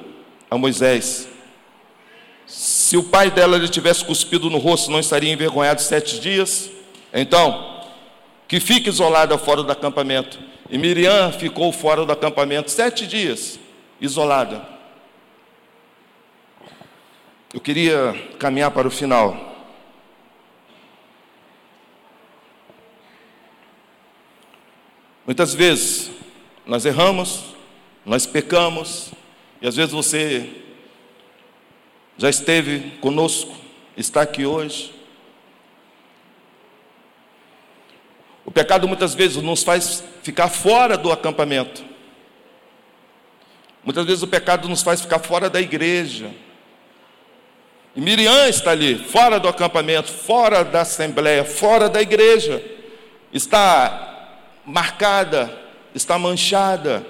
a 0.50 0.58
Moisés. 0.58 1.28
Se 2.52 2.98
o 2.98 3.04
pai 3.04 3.32
dela 3.32 3.58
lhe 3.58 3.70
tivesse 3.70 4.04
cuspido 4.04 4.50
no 4.50 4.58
rosto, 4.58 4.92
não 4.92 5.00
estaria 5.00 5.32
envergonhado 5.32 5.80
sete 5.80 6.20
dias? 6.20 6.70
Então, 7.14 7.82
que 8.46 8.60
fique 8.60 8.90
isolada 8.90 9.38
fora 9.38 9.64
do 9.64 9.72
acampamento. 9.72 10.38
E 10.70 10.78
Miriam 10.78 11.32
ficou 11.32 11.72
fora 11.72 12.06
do 12.06 12.12
acampamento 12.12 12.70
sete 12.70 13.08
dias, 13.08 13.58
isolada. 14.02 14.68
Eu 17.54 17.62
queria 17.62 18.14
caminhar 18.38 18.72
para 18.72 18.86
o 18.86 18.92
final. 18.92 19.56
Muitas 25.26 25.54
vezes 25.54 26.12
nós 26.66 26.86
erramos, 26.86 27.56
nós 28.06 28.26
pecamos, 28.26 29.14
e 29.62 29.68
às 29.68 29.78
vezes 29.78 29.94
você 29.94 30.62
já 32.22 32.30
esteve 32.30 32.92
conosco, 33.02 33.52
está 33.98 34.22
aqui 34.22 34.46
hoje. 34.46 34.94
O 38.46 38.52
pecado 38.52 38.88
muitas 38.88 39.16
vezes 39.16 39.42
nos 39.42 39.64
faz 39.64 40.04
ficar 40.22 40.48
fora 40.48 40.96
do 41.00 41.12
acampamento. 41.12 41.84
Muitas 43.84 44.06
vezes 44.06 44.22
o 44.22 44.28
pecado 44.28 44.70
nos 44.70 44.84
faz 44.84 45.02
ficar 45.02 45.18
fora 45.18 45.50
da 45.50 45.60
igreja. 45.60 46.30
E 47.96 48.00
Miriam 48.00 48.48
está 48.48 48.70
ali, 48.70 49.00
fora 49.00 49.40
do 49.40 49.48
acampamento, 49.48 50.12
fora 50.12 50.64
da 50.64 50.82
assembleia, 50.82 51.44
fora 51.44 51.90
da 51.90 52.04
igreja. 52.04 52.64
Está 53.34 54.38
marcada, 54.64 55.60
está 55.96 56.20
manchada. 56.20 57.04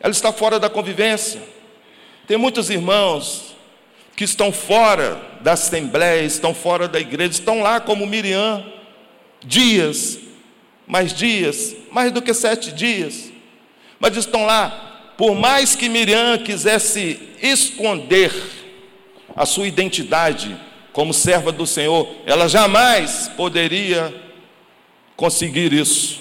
Ela 0.00 0.10
está 0.10 0.32
fora 0.32 0.58
da 0.58 0.68
convivência. 0.68 1.40
Tem 2.26 2.36
muitos 2.36 2.70
irmãos 2.70 3.55
que 4.16 4.24
estão 4.24 4.50
fora 4.50 5.20
da 5.42 5.52
assembleia, 5.52 6.24
estão 6.24 6.54
fora 6.54 6.88
da 6.88 6.98
igreja, 6.98 7.32
estão 7.32 7.60
lá 7.60 7.78
como 7.78 8.06
Miriam, 8.06 8.64
dias, 9.44 10.18
mais 10.86 11.12
dias, 11.12 11.76
mais 11.92 12.10
do 12.10 12.22
que 12.22 12.32
sete 12.32 12.72
dias, 12.72 13.30
mas 14.00 14.16
estão 14.16 14.46
lá, 14.46 15.12
por 15.18 15.34
mais 15.34 15.74
que 15.74 15.88
Miriam 15.88 16.38
quisesse 16.38 17.20
esconder 17.42 18.32
a 19.34 19.44
sua 19.44 19.66
identidade 19.66 20.56
como 20.92 21.12
serva 21.12 21.52
do 21.52 21.66
Senhor, 21.66 22.08
ela 22.24 22.48
jamais 22.48 23.30
poderia 23.36 24.14
conseguir 25.14 25.72
isso. 25.72 26.20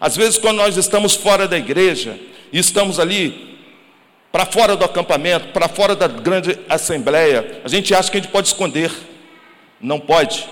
Às 0.00 0.16
vezes, 0.16 0.38
quando 0.38 0.56
nós 0.56 0.76
estamos 0.76 1.14
fora 1.14 1.46
da 1.46 1.56
igreja, 1.56 2.18
e 2.52 2.58
estamos 2.58 2.98
ali 2.98 3.51
para 4.32 4.46
fora 4.46 4.74
do 4.74 4.84
acampamento, 4.84 5.48
para 5.48 5.68
fora 5.68 5.94
da 5.94 6.08
grande 6.08 6.58
assembleia, 6.66 7.60
a 7.62 7.68
gente 7.68 7.94
acha 7.94 8.10
que 8.10 8.16
a 8.16 8.20
gente 8.20 8.32
pode 8.32 8.48
esconder. 8.48 8.90
Não 9.78 10.00
pode. 10.00 10.48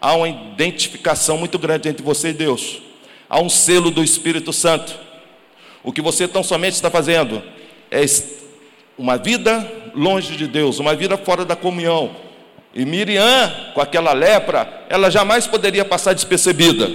Há 0.00 0.14
uma 0.14 0.28
identificação 0.28 1.38
muito 1.38 1.58
grande 1.58 1.88
entre 1.88 2.02
você 2.02 2.30
e 2.30 2.32
Deus. 2.32 2.82
Há 3.30 3.40
um 3.40 3.48
selo 3.48 3.92
do 3.92 4.02
Espírito 4.02 4.52
Santo. 4.52 4.98
O 5.84 5.92
que 5.92 6.02
você 6.02 6.26
tão 6.26 6.42
somente 6.42 6.74
está 6.74 6.90
fazendo 6.90 7.40
é 7.88 8.04
uma 8.98 9.16
vida 9.16 9.70
longe 9.94 10.36
de 10.36 10.48
Deus, 10.48 10.80
uma 10.80 10.96
vida 10.96 11.16
fora 11.16 11.44
da 11.44 11.54
comunhão. 11.54 12.16
E 12.74 12.84
Miriam, 12.84 13.72
com 13.74 13.80
aquela 13.80 14.12
lepra, 14.12 14.86
ela 14.88 15.08
jamais 15.08 15.46
poderia 15.46 15.84
passar 15.84 16.14
despercebida. 16.14 16.90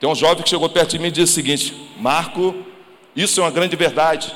Tem 0.00 0.08
um 0.08 0.14
jovem 0.14 0.42
que 0.42 0.48
chegou 0.50 0.68
perto 0.70 0.90
de 0.90 0.98
mim 0.98 1.08
e 1.08 1.12
disse 1.12 1.32
o 1.32 1.34
seguinte: 1.34 1.74
Marco, 1.98 2.54
isso 3.14 3.40
é 3.40 3.44
uma 3.44 3.50
grande 3.50 3.76
verdade. 3.76 4.34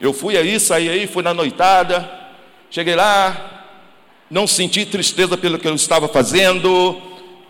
Eu 0.00 0.12
fui 0.12 0.36
aí, 0.36 0.58
saí 0.58 0.88
aí, 0.88 1.06
fui 1.06 1.22
na 1.22 1.32
noitada, 1.32 2.10
cheguei 2.70 2.94
lá, 2.94 3.64
não 4.30 4.46
senti 4.46 4.84
tristeza 4.84 5.36
pelo 5.36 5.58
que 5.58 5.68
eu 5.68 5.74
estava 5.74 6.08
fazendo, 6.08 7.00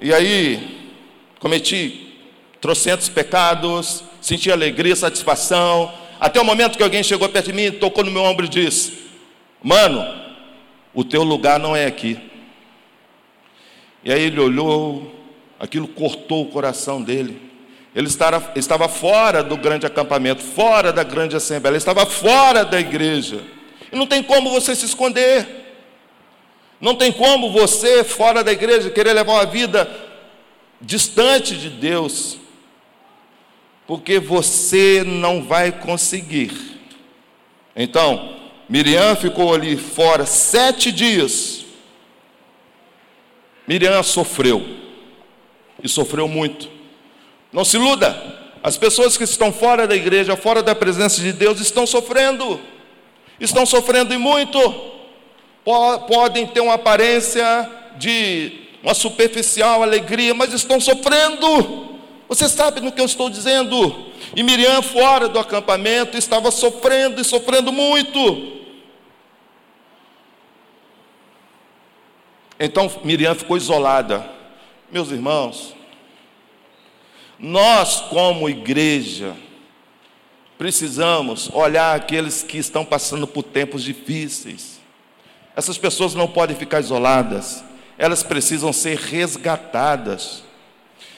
e 0.01 0.13
aí 0.13 0.93
cometi 1.39 2.19
trocentos 2.61 3.09
pecados, 3.09 4.05
senti 4.21 4.51
alegria, 4.51 4.95
satisfação, 4.95 5.93
até 6.21 6.41
o 6.41 6.45
momento 6.45 6.77
que 6.77 6.83
alguém 6.83 7.03
chegou 7.03 7.29
perto 7.29 7.47
de 7.47 7.53
mim, 7.53 7.71
tocou 7.71 8.05
no 8.05 8.11
meu 8.11 8.23
ombro 8.23 8.47
e 8.47 8.49
disse: 8.49 8.93
Mano, 9.63 10.05
o 10.95 11.05
teu 11.05 11.23
lugar 11.23 11.59
não 11.59 11.75
é 11.75 11.87
aqui. 11.87 12.19
E 14.05 14.13
aí 14.13 14.23
ele 14.23 14.41
olhou, 14.41 15.13
aquilo 15.59 15.89
cortou 15.89 16.43
o 16.43 16.51
coração 16.51 17.03
dele. 17.03 17.41
Ele 17.95 18.09
estava, 18.09 18.89
fora 18.89 19.43
do 19.43 19.57
grande 19.57 19.87
acampamento, 19.87 20.43
fora 20.43 20.93
da 20.93 21.05
grande 21.05 21.37
assembleia, 21.37 21.73
ele 21.73 21.79
estava 21.79 22.05
fora 22.05 22.65
da 22.65 22.81
igreja. 22.81 23.41
E 23.93 23.97
não 23.97 24.07
tem 24.07 24.21
como 24.21 24.51
você 24.51 24.75
se 24.75 24.85
esconder. 24.85 25.47
Não 26.81 26.97
tem 26.97 27.13
como 27.13 27.53
você, 27.53 28.03
fora 28.03 28.43
da 28.43 28.51
igreja, 28.51 28.91
querer 28.91 29.13
levar 29.13 29.35
uma 29.35 29.47
vida 29.47 29.89
distante 30.81 31.57
de 31.57 31.71
Deus, 31.71 32.37
porque 33.87 34.19
você 34.19 35.05
não 35.07 35.45
vai 35.45 35.71
conseguir. 35.71 36.81
Então, 37.77 38.37
Miriam 38.69 39.15
ficou 39.15 39.55
ali 39.55 39.77
fora 39.77 40.27
sete 40.27 40.91
dias. 40.91 41.65
Miriam 43.69 44.03
sofreu, 44.03 44.63
e 45.83 45.89
sofreu 45.89 46.27
muito. 46.27 46.74
Não 47.55 47.65
se 47.65 47.77
iluda. 47.77 48.21
As 48.61 48.77
pessoas 48.77 49.17
que 49.17 49.23
estão 49.23 49.53
fora 49.53 49.87
da 49.87 49.95
igreja, 49.95 50.37
fora 50.37 50.61
da 50.61 50.75
presença 50.75 51.21
de 51.21 51.33
Deus, 51.33 51.61
estão 51.61 51.87
sofrendo. 51.87 52.61
Estão 53.39 53.65
sofrendo 53.65 54.13
e 54.13 54.19
muito. 54.19 54.59
Podem 56.09 56.49
ter 56.49 56.59
uma 56.59 56.75
aparência 56.75 57.71
de 57.97 58.53
uma 58.83 58.93
superficial 58.93 59.85
alegria, 59.85 60.35
mas 60.35 60.53
estão 60.53 60.81
sofrendo. 60.81 61.95
Você 62.29 62.49
sabe 62.49 62.81
no 62.81 62.91
que 62.91 63.01
eu 63.01 63.05
estou 63.05 63.31
dizendo? 63.31 64.05
E 64.35 64.43
Miriam, 64.43 64.83
fora 64.83 65.29
do 65.29 65.39
acampamento, 65.39 66.19
estava 66.19 66.51
sofrendo 66.51 67.21
e 67.21 67.25
sofrendo 67.25 67.71
muito. 67.71 68.53
Então 72.59 72.91
Miriam 73.05 73.37
ficou 73.37 73.57
isolada. 73.57 74.29
Meus 74.91 75.13
irmãos, 75.13 75.75
nós, 77.45 78.01
como 78.01 78.49
igreja, 78.49 79.37
precisamos 80.57 81.51
olhar 81.53 81.95
aqueles 81.95 82.43
que 82.43 82.57
estão 82.57 82.87
passando 82.87 83.27
por 83.27 83.43
tempos 83.43 83.83
difíceis. 83.83 84.81
Essas 85.55 85.77
pessoas 85.77 86.15
não 86.15 86.27
podem 86.27 86.57
ficar 86.57 86.81
isoladas, 86.81 87.63
elas 87.99 88.23
precisam 88.23 88.73
ser 88.73 88.97
resgatadas. 88.97 90.43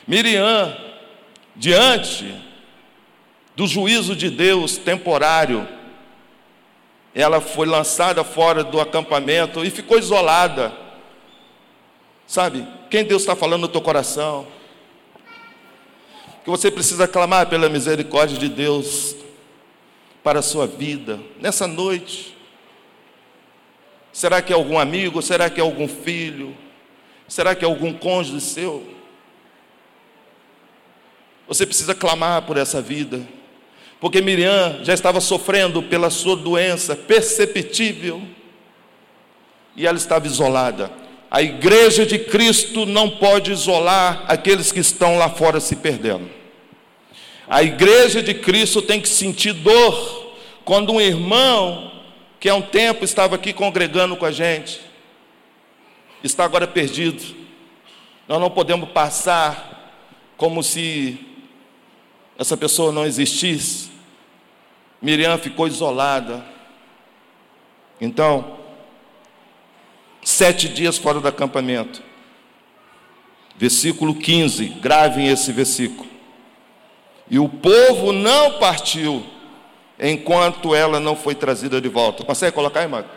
Miriam, 0.05 0.77
diante 1.55 2.35
do 3.55 3.69
juízo 3.69 4.17
de 4.17 4.29
Deus 4.29 4.77
temporário, 4.77 5.67
ela 7.15 7.41
foi 7.41 7.69
lançada 7.69 8.25
fora 8.25 8.65
do 8.65 8.81
acampamento 8.81 9.65
e 9.65 9.71
ficou 9.71 9.97
isolada. 9.97 10.73
Sabe, 12.27 12.67
quem 12.91 13.05
Deus 13.05 13.23
está 13.23 13.37
falando 13.37 13.61
no 13.61 13.69
teu 13.69 13.81
coração? 13.81 14.57
Que 16.47 16.51
você 16.51 16.71
precisa 16.71 17.09
clamar 17.09 17.49
pela 17.49 17.69
misericórdia 17.69 18.39
de 18.39 18.49
Deus 18.49 19.17
para 20.23 20.39
a 20.39 20.43
sua 20.43 20.65
vida 20.65 21.19
nessa 21.41 21.67
noite. 21.67 22.39
Será 24.13 24.41
que 24.41 24.53
é 24.53 24.55
algum 24.55 24.79
amigo? 24.79 25.21
Será 25.21 25.51
que 25.51 25.59
é 25.59 25.63
algum 25.65 25.89
filho? 25.89 26.57
Será 27.27 27.53
que 27.53 27.65
é 27.65 27.69
algum 27.69 27.93
cônjuge 27.93 28.41
seu? 28.41 28.87
Você 31.49 31.67
precisa 31.67 31.97
clamar 31.97 32.43
por 32.43 32.57
essa 32.57 32.81
vida, 32.81 33.27
porque 33.99 34.23
Miriam 34.23 34.85
já 34.85 34.95
estava 34.95 35.21
sofrendo 35.21 35.83
pela 35.83 36.11
sua 36.11 36.37
doença 36.37 36.95
perceptível 36.95 38.23
e 39.75 39.85
ela 39.85 39.99
estava 39.99 40.29
isolada. 40.29 40.93
A 41.31 41.43
igreja 41.43 42.07
de 42.07 42.19
Cristo 42.19 42.87
não 42.87 43.11
pode 43.11 43.51
isolar 43.51 44.25
aqueles 44.29 44.71
que 44.71 44.81
estão 44.81 45.19
lá 45.19 45.29
fora 45.29 45.61
se 45.61 45.77
perdendo. 45.77 46.31
A 47.49 47.63
igreja 47.63 48.23
de 48.23 48.35
Cristo 48.35 48.83
tem 48.83 49.01
que 49.01 49.09
sentir 49.09 49.53
dor 49.53 50.35
quando 50.65 50.93
um 50.93 51.01
irmão, 51.01 51.93
que 52.41 52.49
há 52.49 52.55
um 52.55 52.63
tempo 52.63 53.05
estava 53.05 53.37
aqui 53.37 53.53
congregando 53.53 54.17
com 54.17 54.25
a 54.25 54.33
gente, 54.33 54.81
está 56.23 56.45
agora 56.45 56.67
perdido. 56.67 57.23
Nós 58.27 58.41
não 58.41 58.51
podemos 58.51 58.89
passar 58.91 59.93
como 60.37 60.63
se 60.63 61.19
essa 62.39 62.57
pessoa 62.57 62.93
não 62.93 63.07
existisse. 63.07 63.91
Miriam 65.01 65.39
ficou 65.39 65.67
isolada. 65.67 66.45
Então, 68.01 68.59
sete 70.27 70.69
dias 70.69 70.99
fora 70.99 71.21
do 71.21 71.29
acampamento. 71.29 72.03
Versículo 73.57 74.13
15, 74.13 74.65
gravem 74.81 75.29
esse 75.29 75.53
versículo. 75.53 76.09
E 77.31 77.39
o 77.39 77.49
povo 77.49 78.11
não 78.11 78.59
partiu 78.59 79.25
enquanto 80.01 80.75
ela 80.75 80.99
não 80.99 81.15
foi 81.15 81.37
trazida 81.37 81.81
de 81.81 81.89
volta. 81.89 82.25
Consegue 82.25 82.53
colocar 82.57 82.89
Marco? 82.89 83.09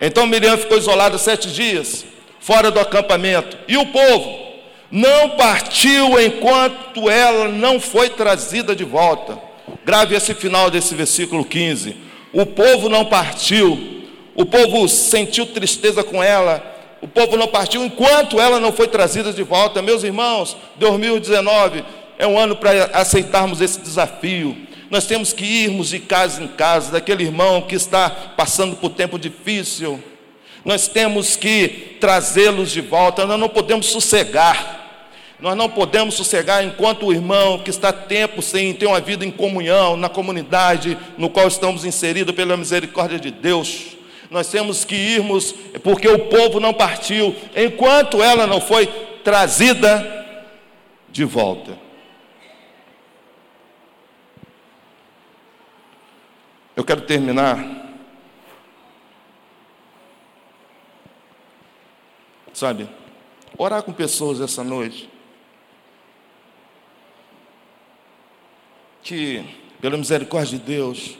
Então 0.00 0.26
Miriam 0.26 0.56
ficou 0.56 0.78
isolada 0.78 1.18
sete 1.18 1.52
dias, 1.52 2.06
fora 2.40 2.70
do 2.70 2.80
acampamento. 2.80 3.58
E 3.68 3.76
o 3.76 3.84
povo 3.84 4.48
não 4.90 5.36
partiu 5.36 6.18
enquanto 6.18 7.10
ela 7.10 7.48
não 7.48 7.78
foi 7.78 8.08
trazida 8.08 8.74
de 8.74 8.82
volta. 8.82 9.38
Grave 9.84 10.16
esse 10.16 10.32
final 10.32 10.70
desse 10.70 10.94
versículo 10.94 11.44
15. 11.44 11.94
O 12.32 12.46
povo 12.46 12.88
não 12.88 13.04
partiu 13.04 13.97
o 14.38 14.46
povo 14.46 14.88
sentiu 14.88 15.46
tristeza 15.46 16.04
com 16.04 16.22
ela. 16.22 16.62
O 17.02 17.08
povo 17.08 17.36
não 17.36 17.48
partiu 17.48 17.84
enquanto 17.84 18.40
ela 18.40 18.60
não 18.60 18.70
foi 18.70 18.86
trazida 18.86 19.32
de 19.32 19.42
volta. 19.42 19.82
Meus 19.82 20.04
irmãos, 20.04 20.56
2019 20.76 21.84
é 22.16 22.24
um 22.24 22.38
ano 22.38 22.54
para 22.54 22.84
aceitarmos 22.94 23.60
esse 23.60 23.80
desafio. 23.80 24.56
Nós 24.88 25.06
temos 25.06 25.32
que 25.32 25.44
irmos 25.44 25.88
de 25.88 25.98
casa 25.98 26.40
em 26.40 26.46
casa, 26.46 26.92
daquele 26.92 27.24
irmão 27.24 27.62
que 27.62 27.74
está 27.74 28.08
passando 28.08 28.76
por 28.76 28.90
tempo 28.90 29.18
difícil. 29.18 30.00
Nós 30.64 30.86
temos 30.86 31.34
que 31.34 31.96
trazê-los 32.00 32.70
de 32.70 32.80
volta. 32.80 33.26
Nós 33.26 33.40
não 33.40 33.48
podemos 33.48 33.86
sossegar. 33.86 35.02
Nós 35.40 35.56
não 35.56 35.68
podemos 35.68 36.14
sossegar 36.14 36.62
enquanto 36.62 37.06
o 37.06 37.12
irmão 37.12 37.58
que 37.58 37.70
está 37.70 37.92
tempo 37.92 38.40
sem 38.40 38.72
ter 38.72 38.86
uma 38.86 39.00
vida 39.00 39.24
em 39.24 39.32
comunhão, 39.32 39.96
na 39.96 40.08
comunidade 40.08 40.96
no 41.16 41.28
qual 41.28 41.48
estamos 41.48 41.84
inseridos 41.84 42.36
pela 42.36 42.56
misericórdia 42.56 43.18
de 43.18 43.32
Deus, 43.32 43.97
Nós 44.30 44.50
temos 44.50 44.84
que 44.84 44.94
irmos 44.94 45.52
porque 45.82 46.08
o 46.08 46.28
povo 46.28 46.60
não 46.60 46.74
partiu, 46.74 47.34
enquanto 47.56 48.22
ela 48.22 48.46
não 48.46 48.60
foi 48.60 48.86
trazida 49.24 50.18
de 51.08 51.24
volta. 51.24 51.78
Eu 56.76 56.84
quero 56.84 57.00
terminar. 57.00 57.58
Sabe, 62.52 62.88
orar 63.56 63.82
com 63.82 63.92
pessoas 63.92 64.40
essa 64.40 64.62
noite. 64.62 65.08
Que, 69.02 69.44
pela 69.80 69.96
misericórdia 69.96 70.58
de 70.58 70.64
Deus, 70.64 71.16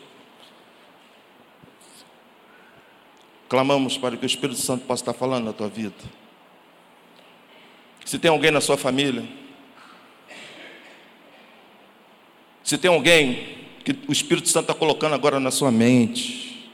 Clamamos 3.48 3.96
para 3.96 4.16
que 4.16 4.24
o 4.24 4.26
Espírito 4.26 4.60
Santo 4.60 4.84
possa 4.84 5.02
estar 5.02 5.14
falando 5.14 5.46
na 5.46 5.52
tua 5.52 5.68
vida. 5.68 5.94
Se 8.04 8.18
tem 8.18 8.30
alguém 8.30 8.50
na 8.50 8.60
sua 8.60 8.76
família, 8.76 9.26
se 12.62 12.76
tem 12.76 12.90
alguém 12.90 13.56
que 13.84 13.96
o 14.06 14.12
Espírito 14.12 14.48
Santo 14.48 14.64
está 14.64 14.74
colocando 14.74 15.14
agora 15.14 15.40
na 15.40 15.50
sua 15.50 15.70
mente, 15.70 16.70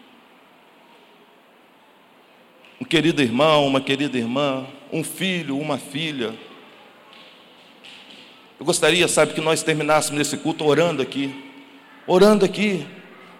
um 2.81 2.85
querido 2.85 3.22
irmão, 3.22 3.66
uma 3.66 3.81
querida 3.81 4.18
irmã, 4.18 4.66
um 4.93 5.05
filho, 5.05 5.57
uma 5.57 5.79
filha, 5.79 6.35
eu 8.59 8.66
gostaria, 8.66 9.07
sabe, 9.09 9.35
que 9.35 9.41
nós 9.41 9.62
terminássemos 9.62 10.20
esse 10.20 10.37
culto 10.37 10.64
orando 10.64 11.03
aqui, 11.03 11.35
orando 12.07 12.45
aqui, 12.45 12.87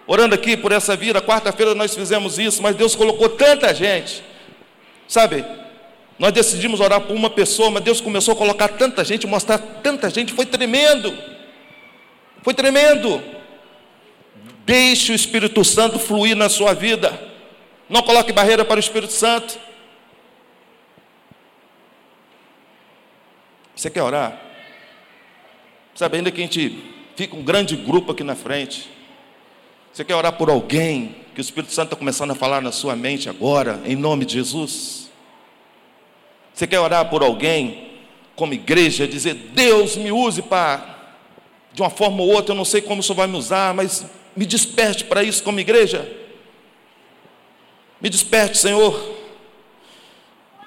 orando 0.07 0.35
aqui 0.35 0.55
por 0.55 0.71
essa 0.71 0.95
vida. 0.95 1.21
Quarta-feira 1.21 1.73
nós 1.75 1.95
fizemos 1.95 2.37
isso, 2.39 2.61
mas 2.61 2.75
Deus 2.75 2.95
colocou 2.95 3.29
tanta 3.29 3.73
gente, 3.73 4.23
sabe? 5.07 5.45
Nós 6.17 6.31
decidimos 6.31 6.79
orar 6.79 7.01
por 7.01 7.15
uma 7.15 7.29
pessoa, 7.29 7.69
mas 7.69 7.83
Deus 7.83 7.99
começou 7.99 8.33
a 8.33 8.37
colocar 8.37 8.69
tanta 8.69 9.03
gente, 9.03 9.27
mostrar 9.27 9.57
tanta 9.57 10.09
gente, 10.09 10.33
foi 10.33 10.45
tremendo. 10.45 11.13
Foi 12.41 12.53
tremendo. 12.53 13.21
Deixe 14.65 15.11
o 15.11 15.15
Espírito 15.15 15.63
Santo 15.63 15.99
fluir 15.99 16.35
na 16.35 16.47
sua 16.47 16.73
vida. 16.73 17.19
Não 17.89 18.01
coloque 18.01 18.31
barreira 18.31 18.63
para 18.63 18.77
o 18.77 18.79
Espírito 18.79 19.11
Santo. 19.11 19.59
Você 23.75 23.89
quer 23.89 24.01
orar? 24.01 24.41
Sabe, 25.93 26.17
ainda 26.17 26.31
que 26.31 26.39
a 26.39 26.43
gente 26.43 26.83
fica 27.15 27.35
um 27.35 27.43
grande 27.43 27.75
grupo 27.75 28.11
aqui 28.11 28.23
na 28.23 28.35
frente, 28.35 28.89
você 29.95 30.03
quer 30.03 30.15
orar 30.15 30.33
por 30.33 30.49
alguém 30.49 31.15
que 31.33 31.39
o 31.39 31.41
Espírito 31.41 31.71
Santo 31.71 31.85
está 31.85 31.95
começando 31.95 32.31
a 32.31 32.35
falar 32.35 32.61
na 32.61 32.73
sua 32.73 32.97
mente 32.97 33.29
agora, 33.29 33.79
em 33.85 33.95
nome 33.95 34.25
de 34.25 34.33
Jesus? 34.33 35.09
Você 36.53 36.67
quer 36.67 36.81
orar 36.81 37.09
por 37.09 37.23
alguém, 37.23 37.93
como 38.35 38.53
igreja, 38.53 39.07
dizer: 39.07 39.33
Deus 39.53 39.95
me 39.95 40.11
use 40.11 40.41
para, 40.41 41.15
de 41.71 41.81
uma 41.81 41.89
forma 41.89 42.21
ou 42.21 42.27
outra, 42.27 42.51
eu 42.51 42.57
não 42.57 42.65
sei 42.65 42.81
como 42.81 42.99
o 42.99 43.03
Senhor 43.03 43.15
vai 43.15 43.25
me 43.25 43.37
usar, 43.37 43.73
mas 43.73 44.05
me 44.35 44.45
desperte 44.45 45.05
para 45.05 45.23
isso 45.23 45.41
como 45.41 45.61
igreja. 45.61 46.05
Me 48.01 48.09
desperte, 48.09 48.57
Senhor. 48.57 49.15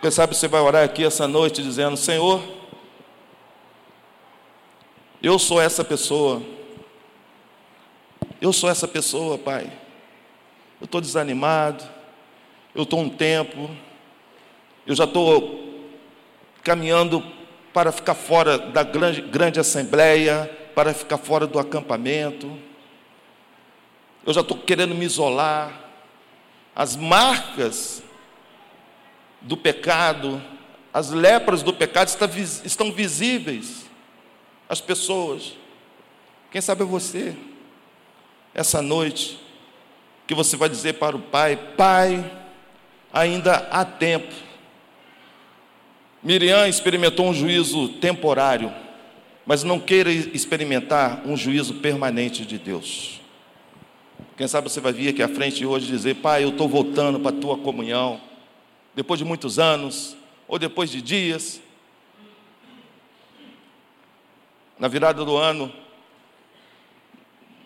Quem 0.00 0.10
sabe 0.10 0.34
você 0.34 0.48
vai 0.48 0.62
orar 0.62 0.84
aqui 0.84 1.04
essa 1.04 1.28
noite 1.28 1.62
dizendo: 1.62 1.98
Senhor, 1.98 2.42
eu 5.22 5.38
sou 5.38 5.60
essa 5.60 5.84
pessoa 5.84 6.42
eu 8.40 8.52
sou 8.52 8.70
essa 8.70 8.86
pessoa, 8.86 9.36
Pai. 9.36 9.70
Eu 10.80 10.84
estou 10.84 11.00
desanimado, 11.00 11.84
eu 12.74 12.84
estou 12.84 13.00
um 13.00 13.08
tempo, 13.08 13.68
eu 14.86 14.94
já 14.94 15.04
estou 15.04 15.88
caminhando 16.62 17.22
para 17.72 17.90
ficar 17.90 18.14
fora 18.14 18.58
da 18.58 18.82
grande, 18.84 19.20
grande 19.22 19.58
assembleia, 19.58 20.48
para 20.74 20.94
ficar 20.94 21.18
fora 21.18 21.46
do 21.46 21.58
acampamento. 21.58 22.56
Eu 24.24 24.32
já 24.32 24.40
estou 24.40 24.56
querendo 24.56 24.94
me 24.94 25.04
isolar. 25.04 25.86
As 26.76 26.94
marcas 26.94 28.02
do 29.40 29.56
pecado, 29.56 30.40
as 30.94 31.10
lepras 31.10 31.62
do 31.62 31.72
pecado 31.72 32.08
estão 32.64 32.92
visíveis 32.92 33.86
às 34.68 34.80
pessoas. 34.80 35.54
Quem 36.52 36.60
sabe 36.60 36.82
é 36.82 36.86
você 36.86 37.36
essa 38.54 38.82
noite, 38.82 39.38
que 40.26 40.34
você 40.34 40.56
vai 40.56 40.68
dizer 40.68 40.94
para 40.94 41.16
o 41.16 41.20
Pai: 41.20 41.56
Pai, 41.76 42.30
ainda 43.12 43.68
há 43.70 43.84
tempo. 43.84 44.32
Miriam 46.22 46.68
experimentou 46.68 47.26
um 47.26 47.34
juízo 47.34 47.88
temporário, 47.94 48.72
mas 49.46 49.62
não 49.62 49.78
queira 49.78 50.10
experimentar 50.10 51.22
um 51.24 51.36
juízo 51.36 51.74
permanente 51.74 52.44
de 52.44 52.58
Deus. 52.58 53.20
Quem 54.36 54.46
sabe 54.46 54.68
você 54.68 54.80
vai 54.80 54.92
vir 54.92 55.08
aqui 55.08 55.22
à 55.22 55.28
frente 55.28 55.64
hoje 55.64 55.86
dizer: 55.86 56.16
Pai, 56.16 56.44
eu 56.44 56.50
estou 56.50 56.68
voltando 56.68 57.18
para 57.18 57.36
a 57.36 57.40
tua 57.40 57.56
comunhão, 57.56 58.20
depois 58.94 59.18
de 59.18 59.24
muitos 59.24 59.58
anos, 59.58 60.16
ou 60.46 60.58
depois 60.58 60.90
de 60.90 61.00
dias. 61.00 61.60
Na 64.78 64.86
virada 64.86 65.24
do 65.24 65.36
ano, 65.36 65.72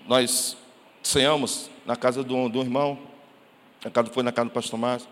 nós 0.06 0.56
ceamos 1.02 1.70
na 1.84 1.96
casa 1.96 2.22
do, 2.22 2.48
do 2.48 2.60
irmão, 2.60 2.98
a 3.84 3.90
casa 3.90 4.10
foi 4.12 4.22
na 4.22 4.32
casa 4.32 4.48
do 4.48 4.52
pastor 4.52 4.78
Márcio. 4.78 5.08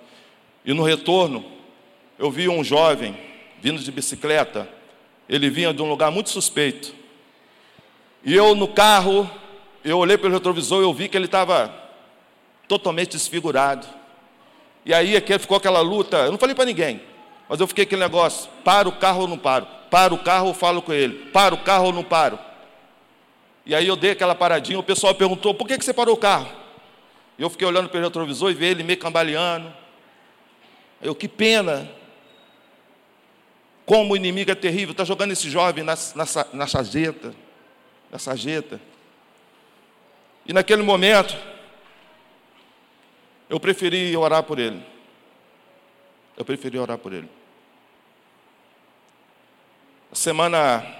E 0.64 0.72
no 0.72 0.82
retorno, 0.82 1.44
eu 2.18 2.30
vi 2.30 2.48
um 2.48 2.62
jovem 2.62 3.16
vindo 3.60 3.80
de 3.80 3.90
bicicleta. 3.90 4.68
Ele 5.28 5.50
vinha 5.50 5.72
de 5.72 5.82
um 5.82 5.88
lugar 5.88 6.10
muito 6.10 6.30
suspeito. 6.30 6.94
E 8.24 8.34
eu 8.34 8.54
no 8.54 8.68
carro, 8.68 9.28
eu 9.84 9.98
olhei 9.98 10.18
pelo 10.18 10.34
retrovisor 10.34 10.82
e 10.82 10.84
eu 10.84 10.92
vi 10.92 11.08
que 11.08 11.16
ele 11.16 11.24
estava 11.24 11.74
totalmente 12.68 13.12
desfigurado. 13.12 13.86
E 14.84 14.94
aí 14.94 15.14
ficou 15.38 15.56
aquela 15.56 15.80
luta, 15.80 16.18
eu 16.18 16.30
não 16.30 16.38
falei 16.38 16.54
para 16.54 16.64
ninguém, 16.64 17.00
mas 17.48 17.60
eu 17.60 17.66
fiquei 17.66 17.84
aquele 17.84 18.00
negócio, 18.00 18.50
para 18.64 18.88
o 18.88 18.92
carro 18.92 19.22
ou 19.22 19.28
não 19.28 19.38
paro? 19.38 19.66
Para 19.90 20.14
o 20.14 20.18
carro 20.18 20.48
ou 20.48 20.54
falo 20.54 20.80
com 20.80 20.92
ele? 20.92 21.30
Para 21.30 21.54
o 21.54 21.58
carro 21.58 21.86
ou 21.86 21.92
não 21.92 22.04
paro? 22.04 22.38
E 23.70 23.74
aí 23.76 23.86
eu 23.86 23.94
dei 23.94 24.10
aquela 24.10 24.34
paradinha, 24.34 24.80
o 24.80 24.82
pessoal 24.82 25.14
perguntou, 25.14 25.54
por 25.54 25.68
que, 25.68 25.78
que 25.78 25.84
você 25.84 25.94
parou 25.94 26.16
o 26.16 26.18
carro? 26.18 26.50
Eu 27.38 27.48
fiquei 27.48 27.64
olhando 27.64 27.88
pelo 27.88 28.02
retrovisor 28.02 28.50
e 28.50 28.54
vi 28.54 28.64
ele 28.64 28.82
meio 28.82 28.98
cambaleando. 28.98 29.72
Eu, 31.00 31.14
que 31.14 31.28
pena. 31.28 31.88
Como 33.86 34.12
o 34.12 34.16
inimigo 34.16 34.50
é 34.50 34.56
terrível, 34.56 34.90
está 34.90 35.04
jogando 35.04 35.30
esse 35.30 35.48
jovem 35.48 35.84
na, 35.84 35.94
na, 36.16 36.24
na 36.52 36.66
sarjeta. 36.66 37.32
Na 38.10 38.18
sarjeta. 38.18 38.80
E 40.44 40.52
naquele 40.52 40.82
momento, 40.82 41.36
eu 43.48 43.60
preferi 43.60 44.16
orar 44.16 44.42
por 44.42 44.58
ele. 44.58 44.84
Eu 46.36 46.44
preferi 46.44 46.76
orar 46.76 46.98
por 46.98 47.12
ele. 47.12 47.30
semana 50.12 50.99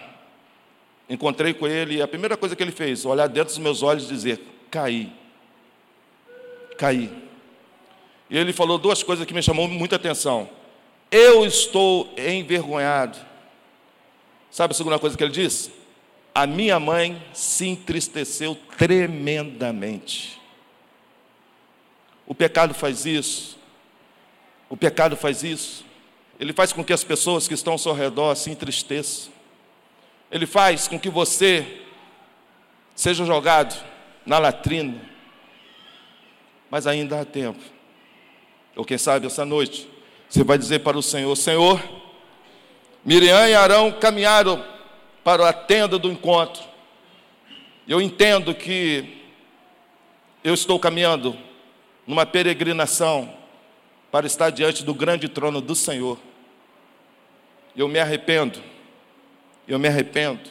Encontrei 1.11 1.53
com 1.53 1.67
ele 1.67 1.97
e 1.97 2.03
a 2.03 2.07
primeira 2.07 2.37
coisa 2.37 2.55
que 2.55 2.63
ele 2.63 2.71
fez, 2.71 3.05
olhar 3.05 3.27
dentro 3.27 3.53
dos 3.53 3.59
meus 3.59 3.83
olhos 3.83 4.05
e 4.05 4.15
dizer: 4.15 4.41
caí. 4.71 5.13
Caí. 6.79 7.13
E 8.31 8.39
ele 8.39 8.53
falou 8.53 8.79
duas 8.79 9.03
coisas 9.03 9.27
que 9.27 9.35
me 9.35 9.43
chamou 9.43 9.67
muita 9.67 9.97
atenção. 9.97 10.49
Eu 11.11 11.45
estou 11.45 12.15
envergonhado. 12.17 13.19
Sabe 14.53 14.71
a 14.71 14.77
segunda 14.77 15.01
coisa 15.01 15.17
que 15.17 15.25
ele 15.25 15.33
disse? 15.33 15.73
A 16.33 16.47
minha 16.47 16.79
mãe 16.79 17.21
se 17.35 17.67
entristeceu 17.67 18.57
tremendamente. 18.79 20.41
O 22.25 22.37
pecado 22.37 22.73
faz 22.73 23.05
isso. 23.05 23.59
O 24.69 24.77
pecado 24.77 25.17
faz 25.17 25.43
isso. 25.43 25.85
Ele 26.39 26.53
faz 26.53 26.73
com 26.73 26.85
que 26.85 26.93
as 26.93 27.03
pessoas 27.03 27.49
que 27.49 27.55
estão 27.55 27.73
ao 27.73 27.79
seu 27.79 27.93
redor 27.93 28.37
se 28.37 28.49
entristeçam. 28.49 29.40
Ele 30.31 30.47
faz 30.47 30.87
com 30.87 30.99
que 30.99 31.11
você 31.11 31.83
seja 32.95 33.25
jogado 33.25 33.75
na 34.25 34.39
latrina. 34.39 35.01
Mas 36.71 36.87
ainda 36.87 37.21
há 37.21 37.25
tempo. 37.25 37.61
Ou 38.77 38.85
quem 38.85 38.97
sabe 38.97 39.27
essa 39.27 39.45
noite, 39.45 39.89
você 40.29 40.45
vai 40.45 40.57
dizer 40.57 40.81
para 40.81 40.97
o 40.97 41.03
Senhor: 41.03 41.35
Senhor, 41.35 41.83
Miriam 43.05 43.49
e 43.49 43.55
Arão 43.55 43.91
caminharam 43.91 44.65
para 45.25 45.49
a 45.49 45.53
tenda 45.53 45.99
do 45.99 46.11
encontro. 46.11 46.63
Eu 47.89 48.01
entendo 48.01 48.55
que 48.55 49.25
eu 50.45 50.55
estou 50.55 50.79
caminhando 50.79 51.37
numa 52.07 52.25
peregrinação 52.25 53.35
para 54.13 54.27
estar 54.27 54.51
diante 54.51 54.85
do 54.85 54.95
grande 54.95 55.29
trono 55.29 55.61
do 55.61 55.75
Senhor. 55.75 56.19
Eu 57.77 57.89
me 57.89 57.99
arrependo 57.99 58.63
eu 59.73 59.79
me 59.79 59.87
arrependo. 59.87 60.51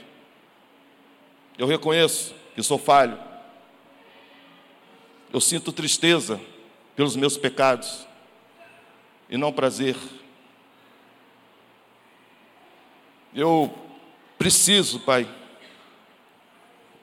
Eu 1.57 1.67
reconheço 1.67 2.33
que 2.55 2.63
sou 2.63 2.77
falho. 2.77 3.19
Eu 5.31 5.41
sinto 5.41 5.73
tristeza 5.73 6.39
pelos 6.95 7.17
meus 7.17 7.35
pecados 7.35 8.07
e 9.29 9.35
não 9.35 9.51
prazer. 9.51 9.97
Eu 13.35 13.73
preciso, 14.37 15.01
Pai, 15.01 15.29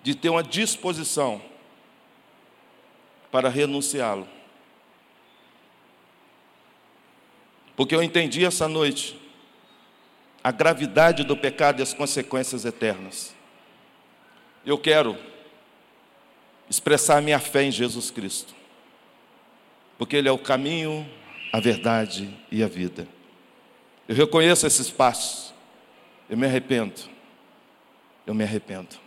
de 0.02 0.14
ter 0.14 0.30
uma 0.30 0.42
disposição 0.42 1.42
para 3.30 3.50
renunciá-lo. 3.50 4.26
Porque 7.76 7.94
eu 7.94 8.02
entendi 8.02 8.42
essa 8.42 8.66
noite 8.66 9.25
a 10.46 10.52
gravidade 10.52 11.24
do 11.24 11.36
pecado 11.36 11.80
e 11.80 11.82
as 11.82 11.92
consequências 11.92 12.64
eternas. 12.64 13.34
Eu 14.64 14.78
quero 14.78 15.18
expressar 16.70 17.16
a 17.16 17.20
minha 17.20 17.40
fé 17.40 17.64
em 17.64 17.72
Jesus 17.72 18.12
Cristo, 18.12 18.54
porque 19.98 20.14
Ele 20.14 20.28
é 20.28 20.30
o 20.30 20.38
caminho, 20.38 21.04
a 21.52 21.58
verdade 21.58 22.32
e 22.48 22.62
a 22.62 22.68
vida. 22.68 23.08
Eu 24.06 24.14
reconheço 24.14 24.64
esses 24.68 24.88
passos, 24.88 25.52
eu 26.30 26.36
me 26.36 26.46
arrependo, 26.46 26.94
eu 28.24 28.32
me 28.32 28.44
arrependo. 28.44 29.00